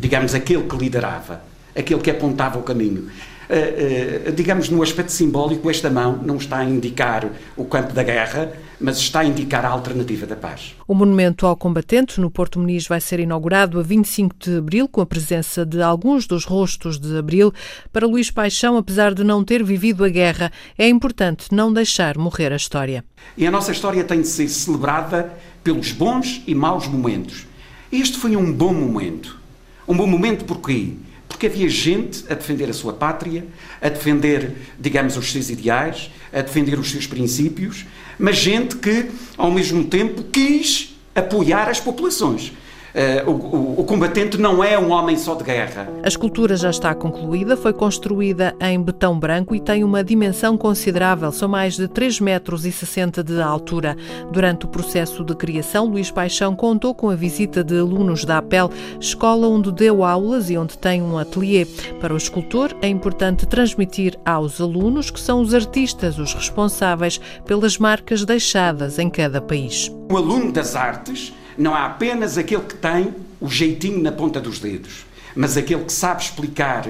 Digamos, 0.00 0.34
aquele 0.34 0.64
que 0.64 0.76
liderava, 0.76 1.42
aquele 1.74 2.00
que 2.00 2.10
apontava 2.10 2.58
o 2.58 2.62
caminho. 2.62 3.10
Uh, 3.44 4.30
uh, 4.30 4.32
digamos, 4.32 4.70
no 4.70 4.82
aspecto 4.82 5.12
simbólico, 5.12 5.68
esta 5.70 5.90
mão 5.90 6.16
não 6.24 6.36
está 6.36 6.58
a 6.58 6.64
indicar 6.64 7.28
o 7.56 7.64
campo 7.66 7.92
da 7.92 8.02
guerra, 8.02 8.52
mas 8.84 8.98
está 8.98 9.20
a 9.20 9.24
indicar 9.24 9.64
a 9.64 9.70
alternativa 9.70 10.26
da 10.26 10.36
paz. 10.36 10.74
O 10.86 10.94
monumento 10.94 11.46
ao 11.46 11.56
combatente 11.56 12.20
no 12.20 12.30
Porto 12.30 12.58
Muniz 12.58 12.86
vai 12.86 13.00
ser 13.00 13.18
inaugurado 13.18 13.80
a 13.80 13.82
25 13.82 14.36
de 14.38 14.58
abril, 14.58 14.86
com 14.86 15.00
a 15.00 15.06
presença 15.06 15.64
de 15.64 15.80
alguns 15.80 16.26
dos 16.26 16.44
rostos 16.44 17.00
de 17.00 17.16
abril. 17.16 17.50
Para 17.90 18.06
Luís 18.06 18.30
Paixão, 18.30 18.76
apesar 18.76 19.14
de 19.14 19.24
não 19.24 19.42
ter 19.42 19.64
vivido 19.64 20.04
a 20.04 20.08
guerra, 20.10 20.52
é 20.76 20.86
importante 20.86 21.46
não 21.50 21.72
deixar 21.72 22.18
morrer 22.18 22.52
a 22.52 22.56
história. 22.56 23.02
E 23.38 23.46
a 23.46 23.50
nossa 23.50 23.72
história 23.72 24.04
tem 24.04 24.20
de 24.20 24.28
ser 24.28 24.48
celebrada 24.48 25.32
pelos 25.62 25.90
bons 25.90 26.42
e 26.46 26.54
maus 26.54 26.86
momentos. 26.86 27.46
Este 27.90 28.18
foi 28.18 28.36
um 28.36 28.52
bom 28.52 28.74
momento. 28.74 29.40
Um 29.88 29.96
bom 29.96 30.06
momento 30.06 30.44
porquê? 30.44 30.92
Porque 31.34 31.46
havia 31.48 31.68
gente 31.68 32.24
a 32.30 32.34
defender 32.34 32.70
a 32.70 32.72
sua 32.72 32.92
pátria, 32.92 33.44
a 33.82 33.88
defender, 33.88 34.52
digamos, 34.78 35.16
os 35.16 35.32
seus 35.32 35.50
ideais, 35.50 36.08
a 36.32 36.40
defender 36.40 36.78
os 36.78 36.92
seus 36.92 37.08
princípios, 37.08 37.84
mas 38.16 38.36
gente 38.36 38.76
que, 38.76 39.10
ao 39.36 39.50
mesmo 39.50 39.82
tempo, 39.82 40.22
quis 40.30 40.94
apoiar 41.12 41.68
as 41.68 41.80
populações. 41.80 42.52
Uh, 42.94 43.28
o, 43.28 43.80
o, 43.80 43.84
combatente 43.84 44.38
não 44.38 44.62
é 44.62 44.78
um 44.78 44.92
homem 44.92 45.16
só 45.16 45.34
de 45.34 45.42
guerra. 45.42 45.88
A 46.00 46.06
escultura 46.06 46.56
já 46.56 46.70
está 46.70 46.94
concluída, 46.94 47.56
foi 47.56 47.72
construída 47.72 48.54
em 48.60 48.80
betão 48.80 49.18
branco 49.18 49.52
e 49.52 49.58
tem 49.58 49.82
uma 49.82 50.04
dimensão 50.04 50.56
considerável, 50.56 51.32
são 51.32 51.48
mais 51.48 51.74
de 51.74 51.88
3 51.88 52.20
metros 52.20 52.64
e 52.64 52.70
60 52.70 53.24
de 53.24 53.42
altura. 53.42 53.96
Durante 54.30 54.66
o 54.66 54.68
processo 54.68 55.24
de 55.24 55.34
criação, 55.34 55.86
Luís 55.86 56.12
Paixão 56.12 56.54
contou 56.54 56.94
com 56.94 57.10
a 57.10 57.16
visita 57.16 57.64
de 57.64 57.76
alunos 57.76 58.24
da 58.24 58.38
APEL, 58.38 58.70
escola 59.00 59.48
onde 59.48 59.72
deu 59.72 60.04
aulas 60.04 60.48
e 60.48 60.56
onde 60.56 60.78
tem 60.78 61.02
um 61.02 61.18
ateliê. 61.18 61.66
Para 62.00 62.14
o 62.14 62.16
escultor, 62.16 62.76
é 62.80 62.86
importante 62.86 63.44
transmitir 63.44 64.16
aos 64.24 64.60
alunos 64.60 65.10
que 65.10 65.18
são 65.18 65.40
os 65.40 65.52
artistas 65.52 66.16
os 66.16 66.32
responsáveis 66.32 67.20
pelas 67.44 67.76
marcas 67.76 68.24
deixadas 68.24 69.00
em 69.00 69.10
cada 69.10 69.40
país. 69.40 69.90
O 70.12 70.16
aluno 70.16 70.52
das 70.52 70.76
artes 70.76 71.32
não 71.56 71.74
há 71.74 71.86
apenas 71.86 72.38
aquele 72.38 72.62
que 72.62 72.74
tem 72.74 73.14
o 73.40 73.48
jeitinho 73.48 74.02
na 74.02 74.12
ponta 74.12 74.40
dos 74.40 74.58
dedos, 74.58 75.06
mas 75.34 75.56
aquele 75.56 75.84
que 75.84 75.92
sabe 75.92 76.22
explicar 76.22 76.88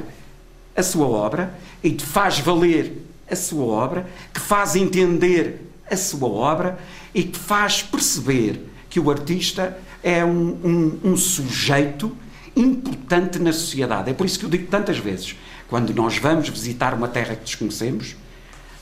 a 0.76 0.82
sua 0.82 1.06
obra 1.06 1.54
e 1.82 1.90
te 1.90 2.04
faz 2.04 2.38
valer 2.38 3.04
a 3.30 3.36
sua 3.36 3.64
obra, 3.64 4.06
que 4.32 4.40
faz 4.40 4.76
entender 4.76 5.60
a 5.90 5.96
sua 5.96 6.28
obra 6.28 6.78
e 7.14 7.22
que 7.22 7.38
faz 7.38 7.82
perceber 7.82 8.60
que 8.88 9.00
o 9.00 9.10
artista 9.10 9.78
é 10.02 10.24
um, 10.24 10.58
um, 11.04 11.12
um 11.12 11.16
sujeito 11.16 12.14
importante 12.56 13.38
na 13.38 13.52
sociedade. 13.52 14.10
É 14.10 14.14
por 14.14 14.26
isso 14.26 14.38
que 14.38 14.44
eu 14.44 14.50
digo 14.50 14.66
tantas 14.66 14.98
vezes: 14.98 15.36
quando 15.68 15.94
nós 15.94 16.18
vamos 16.18 16.48
visitar 16.48 16.94
uma 16.94 17.08
terra 17.08 17.34
que 17.34 17.44
desconhecemos, 17.44 18.16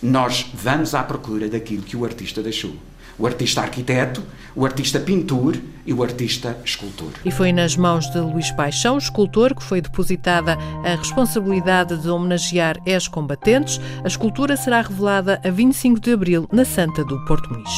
nós 0.02 0.46
vamos 0.54 0.94
à 0.94 1.02
procura 1.02 1.48
daquilo 1.48 1.82
que 1.82 1.96
o 1.96 2.04
artista 2.04 2.42
deixou 2.42 2.74
o 3.18 3.26
artista 3.26 3.60
arquiteto, 3.60 4.22
o 4.54 4.64
artista 4.64 4.98
pintor 4.98 5.56
e 5.86 5.92
o 5.92 6.02
artista 6.02 6.56
escultor. 6.64 7.12
E 7.24 7.30
foi 7.30 7.52
nas 7.52 7.76
mãos 7.76 8.10
de 8.10 8.18
Luís 8.18 8.50
Paixão, 8.50 8.98
escultor, 8.98 9.54
que 9.54 9.62
foi 9.62 9.80
depositada 9.80 10.56
a 10.84 10.96
responsabilidade 10.96 11.96
de 11.98 12.08
homenagear 12.08 12.76
ex-combatentes. 12.86 13.80
A 14.04 14.08
escultura 14.08 14.56
será 14.56 14.80
revelada 14.80 15.40
a 15.44 15.50
25 15.50 16.00
de 16.00 16.12
abril 16.12 16.48
na 16.52 16.64
Santa 16.64 17.04
do 17.04 17.24
Porto 17.24 17.50
Muniz. 17.50 17.70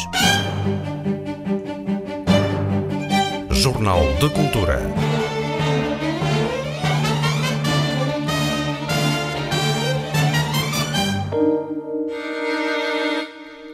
Jornal 3.51 4.01
de 4.21 4.29
Cultura. 4.31 5.04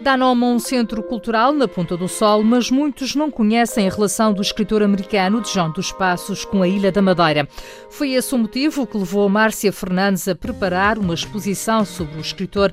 Dá 0.02 0.16
nome 0.16 0.44
a 0.44 0.46
um 0.46 0.58
centro 0.58 1.02
cultural 1.02 1.52
na 1.52 1.68
Ponta 1.68 1.94
do 1.94 2.08
Sol, 2.08 2.42
mas 2.42 2.70
muitos 2.70 3.14
não 3.14 3.30
conhecem 3.30 3.86
a 3.86 3.90
relação 3.90 4.32
do 4.32 4.40
escritor 4.40 4.82
americano 4.82 5.42
de 5.42 5.52
João 5.52 5.70
dos 5.70 5.92
Passos 5.92 6.42
com 6.42 6.62
a 6.62 6.68
Ilha 6.68 6.90
da 6.90 7.02
Madeira. 7.02 7.46
Foi 7.90 8.12
esse 8.12 8.34
o 8.34 8.38
motivo 8.38 8.86
que 8.86 8.96
levou 8.96 9.28
Márcia 9.28 9.70
Fernandes 9.70 10.26
a 10.26 10.34
preparar 10.34 10.98
uma 10.98 11.12
exposição 11.12 11.84
sobre 11.84 12.16
o 12.16 12.20
escritor 12.20 12.72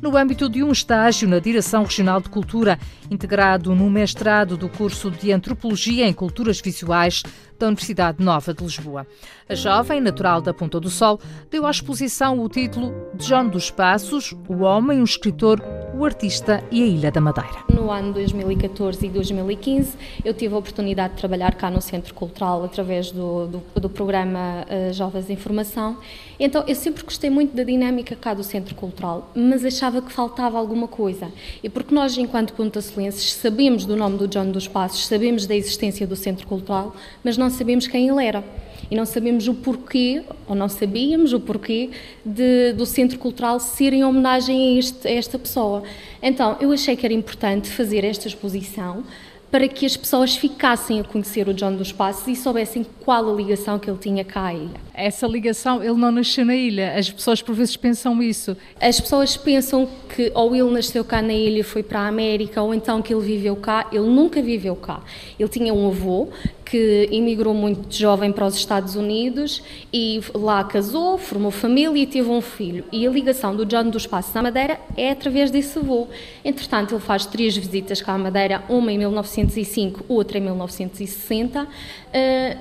no 0.00 0.16
âmbito 0.16 0.48
de 0.48 0.62
um 0.62 0.70
estágio 0.70 1.28
na 1.28 1.38
Direção 1.38 1.84
Regional 1.84 2.20
de 2.20 2.28
Cultura, 2.28 2.78
integrado 3.10 3.74
no 3.74 3.90
mestrado 3.90 4.56
do 4.56 4.68
curso 4.68 5.10
de 5.10 5.32
Antropologia 5.32 6.06
em 6.06 6.12
Culturas 6.12 6.60
Visuais 6.60 7.22
da 7.58 7.66
Universidade 7.66 8.22
Nova 8.22 8.54
de 8.54 8.62
Lisboa. 8.62 9.06
A 9.48 9.54
jovem, 9.54 10.00
natural 10.00 10.40
da 10.40 10.54
Ponta 10.54 10.78
do 10.78 10.88
Sol, 10.88 11.18
deu 11.50 11.66
à 11.66 11.70
exposição 11.70 12.38
o 12.38 12.48
título 12.48 12.92
de 13.14 13.26
João 13.26 13.48
dos 13.48 13.70
Passos, 13.70 14.34
o 14.46 14.62
homem, 14.62 15.00
o 15.00 15.04
escritor, 15.04 15.60
o 15.94 16.04
artista 16.04 16.62
e 16.70 16.82
a 16.82 16.86
Ilha 16.86 17.10
da 17.10 17.20
Madeira. 17.20 17.64
No 17.72 17.90
ano 17.90 18.12
2014 18.12 19.06
e 19.06 19.08
2015, 19.08 19.96
eu 20.24 20.34
tive 20.34 20.54
a 20.54 20.58
oportunidade 20.58 21.14
de 21.14 21.20
trabalhar 21.20 21.54
cá 21.54 21.70
no 21.70 21.80
Centro 21.80 22.14
Cultural 22.14 22.62
através 22.62 23.10
do, 23.10 23.46
do, 23.46 23.62
do 23.80 23.88
programa 23.88 24.64
uh, 24.68 24.92
Jovens 24.92 25.26
de 25.26 25.32
Informação. 25.32 25.96
Então, 26.38 26.62
eu 26.68 26.74
sempre 26.74 27.02
gostei 27.02 27.30
muito 27.30 27.56
da 27.56 27.64
dinâmica 27.64 28.14
cá 28.14 28.34
do 28.34 28.44
Centro 28.44 28.74
Cultural, 28.74 29.32
mas 29.34 29.64
achava 29.64 29.87
que 30.02 30.12
faltava 30.12 30.58
alguma 30.58 30.86
coisa. 30.86 31.32
E 31.62 31.68
porque 31.68 31.94
nós, 31.94 32.16
enquanto 32.16 32.52
pontacelenses, 32.52 33.32
sabemos 33.32 33.84
do 33.84 33.96
nome 33.96 34.18
do 34.18 34.32
João 34.32 34.50
dos 34.50 34.68
Passos, 34.68 35.06
sabemos 35.06 35.46
da 35.46 35.56
existência 35.56 36.06
do 36.06 36.14
Centro 36.14 36.46
Cultural, 36.46 36.94
mas 37.24 37.36
não 37.36 37.48
sabemos 37.50 37.86
quem 37.86 38.08
ele 38.08 38.24
era 38.24 38.44
e 38.90 38.96
não 38.96 39.04
sabemos 39.04 39.48
o 39.48 39.54
porquê, 39.54 40.22
ou 40.46 40.54
não 40.54 40.68
sabíamos 40.68 41.32
o 41.32 41.40
porquê, 41.40 41.90
de, 42.24 42.72
do 42.72 42.86
Centro 42.86 43.18
Cultural 43.18 43.60
ser 43.60 43.92
em 43.92 44.04
homenagem 44.04 44.76
a, 44.76 44.78
este, 44.78 45.08
a 45.08 45.10
esta 45.10 45.38
pessoa. 45.38 45.82
Então, 46.22 46.56
eu 46.60 46.72
achei 46.72 46.96
que 46.96 47.04
era 47.04 47.14
importante 47.14 47.68
fazer 47.68 48.04
esta 48.04 48.28
exposição 48.28 49.04
para 49.50 49.66
que 49.66 49.86
as 49.86 49.96
pessoas 49.96 50.36
ficassem 50.36 51.00
a 51.00 51.04
conhecer 51.04 51.48
o 51.48 51.54
John 51.54 51.74
dos 51.74 51.90
Passos 51.90 52.26
e 52.28 52.36
soubessem 52.36 52.84
qual 53.00 53.30
a 53.30 53.34
ligação 53.34 53.78
que 53.78 53.88
ele 53.88 53.98
tinha 53.98 54.24
cá 54.24 54.46
à 54.46 54.54
ilha. 54.54 54.80
Essa 54.92 55.26
ligação, 55.26 55.82
ele 55.82 55.94
não 55.94 56.10
nasceu 56.10 56.44
na 56.44 56.54
ilha, 56.54 56.94
as 56.96 57.10
pessoas 57.10 57.40
por 57.40 57.54
vezes 57.54 57.76
pensam 57.76 58.22
isso. 58.22 58.56
As 58.80 59.00
pessoas 59.00 59.36
pensam 59.36 59.88
que 60.14 60.30
ou 60.34 60.54
ele 60.54 60.70
nasceu 60.70 61.04
cá 61.04 61.22
na 61.22 61.32
ilha 61.32 61.60
e 61.60 61.62
foi 61.62 61.82
para 61.82 62.00
a 62.00 62.08
América, 62.08 62.60
ou 62.60 62.74
então 62.74 63.00
que 63.00 63.14
ele 63.14 63.24
viveu 63.24 63.56
cá. 63.56 63.86
Ele 63.90 64.06
nunca 64.06 64.42
viveu 64.42 64.76
cá. 64.76 65.00
Ele 65.38 65.48
tinha 65.48 65.72
um 65.72 65.88
avô 65.88 66.28
que 66.70 67.08
emigrou 67.10 67.54
muito 67.54 67.94
jovem 67.94 68.30
para 68.30 68.46
os 68.46 68.54
Estados 68.54 68.94
Unidos 68.94 69.62
e 69.92 70.20
lá 70.34 70.62
casou, 70.64 71.16
formou 71.16 71.50
família 71.50 72.02
e 72.02 72.06
teve 72.06 72.28
um 72.28 72.40
filho. 72.40 72.84
E 72.92 73.06
a 73.06 73.10
ligação 73.10 73.56
do 73.56 73.64
John 73.64 73.88
dos 73.88 74.06
Passos 74.06 74.34
à 74.36 74.42
Madeira 74.42 74.78
é 74.96 75.10
através 75.10 75.50
desse 75.50 75.78
avô. 75.78 76.08
Entretanto, 76.44 76.94
ele 76.94 77.00
faz 77.00 77.24
três 77.24 77.56
visitas 77.56 78.02
cá 78.02 78.14
à 78.14 78.18
Madeira, 78.18 78.62
uma 78.68 78.92
em 78.92 78.98
1905, 78.98 80.04
outra 80.08 80.38
em 80.38 80.42
1960, 80.42 81.62
uh, 81.62 81.68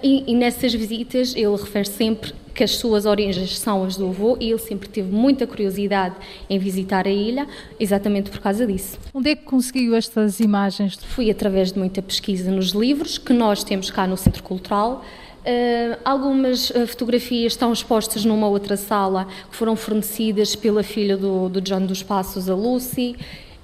e, 0.01 0.23
e 0.27 0.35
nessas 0.35 0.73
visitas 0.73 1.35
ele 1.35 1.55
refere 1.55 1.87
sempre 1.87 2.33
que 2.57 2.63
as 2.63 2.71
suas 2.71 3.05
origens 3.05 3.59
são 3.59 3.83
as 3.83 3.95
do 3.95 4.07
avô 4.07 4.35
e 4.41 4.49
ele 4.49 4.57
sempre 4.57 4.89
teve 4.89 5.11
muita 5.11 5.45
curiosidade 5.45 6.15
em 6.49 6.57
visitar 6.57 7.05
a 7.05 7.11
ilha, 7.11 7.47
exatamente 7.79 8.31
por 8.31 8.39
causa 8.39 8.65
disso. 8.65 8.97
Onde 9.13 9.29
é 9.29 9.35
que 9.35 9.43
conseguiu 9.43 9.95
estas 9.95 10.39
imagens? 10.39 10.95
Fui 10.95 11.29
através 11.29 11.71
de 11.71 11.77
muita 11.77 12.01
pesquisa 12.01 12.49
nos 12.51 12.71
livros 12.71 13.19
que 13.19 13.31
nós 13.31 13.63
temos 13.63 13.91
cá 13.91 14.07
no 14.07 14.17
Centro 14.17 14.41
Cultural. 14.41 15.05
Uh, 15.45 15.97
algumas 16.03 16.71
uh, 16.71 16.87
fotografias 16.87 17.53
estão 17.53 17.71
expostas 17.71 18.25
numa 18.25 18.49
outra 18.49 18.75
sala 18.75 19.27
que 19.49 19.55
foram 19.55 19.75
fornecidas 19.75 20.55
pela 20.55 20.81
filha 20.81 21.15
do, 21.15 21.47
do 21.47 21.61
John 21.61 21.85
dos 21.85 22.01
Passos, 22.01 22.49
a 22.49 22.55
Lucy, 22.55 23.15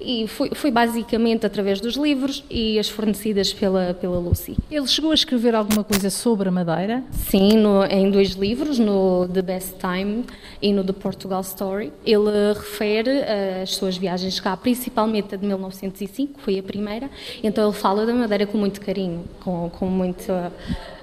e 0.04 0.28
foi, 0.28 0.50
foi, 0.54 0.70
basicamente 0.70 1.46
através 1.46 1.80
dos 1.80 1.94
livros 1.94 2.44
e 2.50 2.78
as 2.78 2.88
fornecidas 2.88 3.52
pela, 3.52 3.94
pela 3.94 4.18
Lucy. 4.18 4.56
Ele 4.70 4.86
chegou 4.86 5.10
a 5.10 5.14
escrever 5.14 5.54
alguma 5.54 5.82
coisa 5.82 6.10
sobre 6.10 6.48
a 6.48 6.52
Madeira? 6.52 7.02
Sim, 7.10 7.56
no, 7.56 7.84
em 7.84 8.10
dois 8.10 8.30
livros, 8.30 8.78
no 8.78 9.26
The 9.32 9.42
Best 9.42 9.74
Time 9.78 10.24
e 10.60 10.72
no 10.72 10.84
The 10.84 10.92
Portugal 10.92 11.40
Story. 11.40 11.92
Ele 12.04 12.52
refere 12.54 13.10
uh, 13.10 13.62
as 13.62 13.74
suas 13.74 13.96
viagens 13.96 14.38
cá, 14.40 14.56
principalmente 14.56 15.34
a 15.34 15.38
de 15.38 15.46
1905, 15.46 16.34
que 16.34 16.40
foi 16.40 16.58
a 16.58 16.62
primeira, 16.62 17.10
então 17.42 17.64
ele 17.64 17.76
fala 17.76 18.04
da 18.04 18.14
Madeira 18.14 18.46
com 18.46 18.58
muito 18.58 18.80
carinho, 18.80 19.24
com, 19.40 19.70
com 19.70 19.86
muito... 19.86 20.32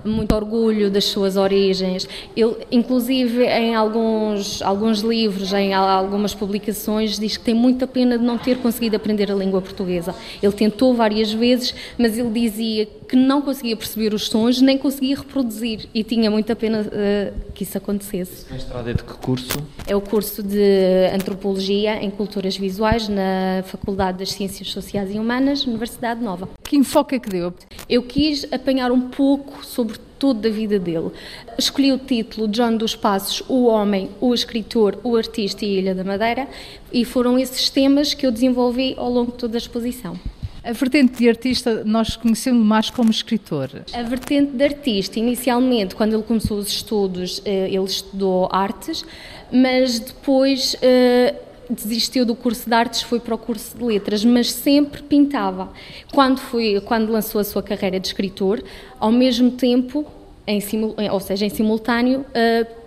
Muito 0.03 0.33
orgulho 0.33 0.89
das 0.89 1.05
suas 1.05 1.37
origens. 1.37 2.09
Ele, 2.35 2.57
inclusive, 2.71 3.45
em 3.45 3.75
alguns, 3.75 4.59
alguns 4.63 5.01
livros, 5.01 5.53
em 5.53 5.75
algumas 5.75 6.33
publicações, 6.33 7.19
diz 7.19 7.37
que 7.37 7.43
tem 7.43 7.53
muita 7.53 7.85
pena 7.85 8.17
de 8.17 8.23
não 8.23 8.35
ter 8.35 8.57
conseguido 8.57 8.90
aprender 8.95 9.31
a 9.31 9.35
língua 9.35 9.61
portuguesa. 9.61 10.15
Ele 10.41 10.53
tentou 10.53 10.93
várias 10.93 11.31
vezes, 11.31 11.73
mas 11.97 12.17
ele 12.17 12.29
dizia 12.29 12.87
que 13.11 13.17
não 13.17 13.41
conseguia 13.41 13.75
perceber 13.75 14.13
os 14.13 14.27
sons, 14.27 14.61
nem 14.61 14.77
conseguia 14.77 15.17
reproduzir, 15.17 15.89
e 15.93 16.01
tinha 16.01 16.31
muita 16.31 16.55
pena 16.55 16.79
uh, 16.79 17.51
que 17.53 17.63
isso 17.63 17.77
acontecesse. 17.77 18.45
A 18.49 18.55
estrada 18.55 18.89
é 18.89 18.93
de 18.93 19.03
que 19.03 19.13
curso? 19.15 19.51
É 19.85 19.93
o 19.93 19.99
curso 19.99 20.41
de 20.41 21.09
Antropologia 21.13 22.01
em 22.01 22.09
Culturas 22.09 22.55
Visuais 22.55 23.09
na 23.09 23.63
Faculdade 23.65 24.19
das 24.19 24.31
Ciências 24.31 24.71
Sociais 24.71 25.13
e 25.13 25.19
Humanas, 25.19 25.65
Universidade 25.65 26.23
Nova. 26.23 26.47
Que 26.63 26.77
enfoque 26.77 27.15
é 27.15 27.19
que 27.19 27.27
deu? 27.27 27.53
Eu 27.89 28.01
quis 28.01 28.47
apanhar 28.49 28.93
um 28.93 29.09
pouco 29.09 29.65
sobre 29.65 29.97
tudo 30.17 30.39
da 30.39 30.49
vida 30.49 30.79
dele. 30.79 31.11
Escolhi 31.57 31.91
o 31.91 31.97
título 31.97 32.47
John 32.47 32.77
dos 32.77 32.95
Passos, 32.95 33.43
o 33.49 33.65
homem, 33.65 34.09
o 34.21 34.33
escritor, 34.33 34.97
o 35.03 35.17
artista 35.17 35.65
e 35.65 35.75
a 35.75 35.79
Ilha 35.81 35.95
da 35.95 36.05
Madeira, 36.05 36.47
e 36.93 37.03
foram 37.03 37.37
esses 37.37 37.69
temas 37.69 38.13
que 38.13 38.25
eu 38.25 38.31
desenvolvi 38.31 38.95
ao 38.97 39.11
longo 39.11 39.33
de 39.33 39.37
toda 39.37 39.57
a 39.57 39.59
exposição. 39.59 40.17
A 40.63 40.73
vertente 40.73 41.17
de 41.17 41.27
artista 41.27 41.83
nós 41.83 42.15
conhecemos 42.15 42.63
mais 42.63 42.89
como 42.91 43.09
escritor. 43.09 43.69
A 43.93 44.03
vertente 44.03 44.51
de 44.51 44.63
artista, 44.63 45.17
inicialmente, 45.17 45.95
quando 45.95 46.13
ele 46.13 46.21
começou 46.21 46.59
os 46.59 46.67
estudos, 46.67 47.41
eh, 47.43 47.67
ele 47.67 47.83
estudou 47.83 48.47
artes, 48.51 49.03
mas 49.51 49.99
depois 49.99 50.75
eh, 50.83 51.33
desistiu 51.67 52.27
do 52.27 52.35
curso 52.35 52.69
de 52.69 52.75
artes, 52.75 53.01
foi 53.01 53.19
para 53.19 53.33
o 53.33 53.39
curso 53.39 53.75
de 53.75 53.83
letras, 53.83 54.23
mas 54.23 54.51
sempre 54.51 55.01
pintava. 55.01 55.71
Quando, 56.13 56.39
foi, 56.39 56.79
quando 56.81 57.11
lançou 57.11 57.41
a 57.41 57.43
sua 57.43 57.63
carreira 57.63 57.99
de 57.99 58.05
escritor, 58.07 58.63
ao 58.99 59.11
mesmo 59.11 59.49
tempo, 59.49 60.05
em 60.45 60.59
simul, 60.59 60.95
ou 61.11 61.19
seja, 61.19 61.43
em 61.43 61.49
simultâneo, 61.49 62.23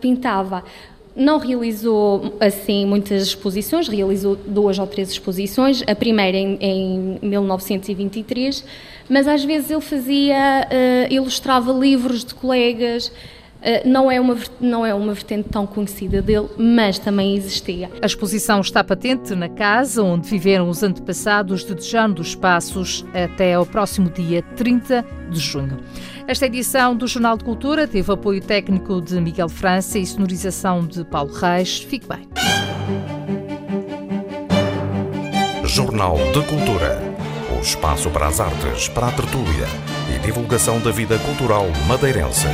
pintava. 0.00 0.62
Não 1.16 1.38
realizou 1.38 2.36
assim 2.40 2.84
muitas 2.84 3.22
exposições, 3.22 3.86
realizou 3.86 4.34
duas 4.34 4.78
ou 4.78 4.86
três 4.86 5.10
exposições, 5.10 5.82
a 5.86 5.94
primeira 5.94 6.36
em, 6.36 6.58
em 6.60 7.18
1923, 7.22 8.64
mas 9.08 9.28
às 9.28 9.44
vezes 9.44 9.70
ele 9.70 9.80
fazia, 9.80 10.66
uh, 10.66 11.12
ilustrava 11.12 11.72
livros 11.72 12.24
de 12.24 12.34
colegas, 12.34 13.12
eh, 13.66 13.82
não 13.86 14.10
é, 14.10 14.20
uma, 14.20 14.36
não 14.60 14.84
é 14.84 14.92
uma 14.92 15.14
vertente 15.14 15.48
tão 15.48 15.66
conhecida 15.66 16.20
dele, 16.20 16.48
mas 16.58 16.98
também 16.98 17.34
existia. 17.34 17.90
A 18.02 18.04
exposição 18.04 18.60
está 18.60 18.84
patente 18.84 19.34
na 19.34 19.48
casa 19.48 20.02
onde 20.02 20.28
viveram 20.28 20.68
os 20.68 20.82
antepassados 20.82 21.64
de 21.64 21.74
Dejano 21.74 22.16
dos 22.16 22.34
Passos 22.34 23.06
até 23.14 23.54
ao 23.54 23.64
próximo 23.64 24.10
dia 24.10 24.42
30 24.54 25.02
de 25.30 25.40
junho. 25.40 25.78
Esta 26.26 26.46
edição 26.46 26.96
do 26.96 27.06
Jornal 27.06 27.36
de 27.36 27.44
Cultura 27.44 27.86
teve 27.86 28.10
apoio 28.10 28.40
técnico 28.40 29.00
de 29.00 29.20
Miguel 29.20 29.48
França 29.48 29.98
e 29.98 30.06
sonorização 30.06 30.86
de 30.86 31.04
Paulo 31.04 31.30
Reis. 31.32 31.80
Fique 31.80 32.08
bem. 32.08 32.26
Jornal 35.64 36.16
de 36.32 36.42
Cultura. 36.46 37.02
O 37.54 37.60
espaço 37.60 38.08
para 38.10 38.28
as 38.28 38.40
artes, 38.40 38.88
para 38.88 39.08
a 39.08 39.12
tertúlia 39.12 39.66
e 40.14 40.18
divulgação 40.20 40.80
da 40.80 40.90
vida 40.90 41.18
cultural 41.18 41.66
madeirense. 41.86 42.48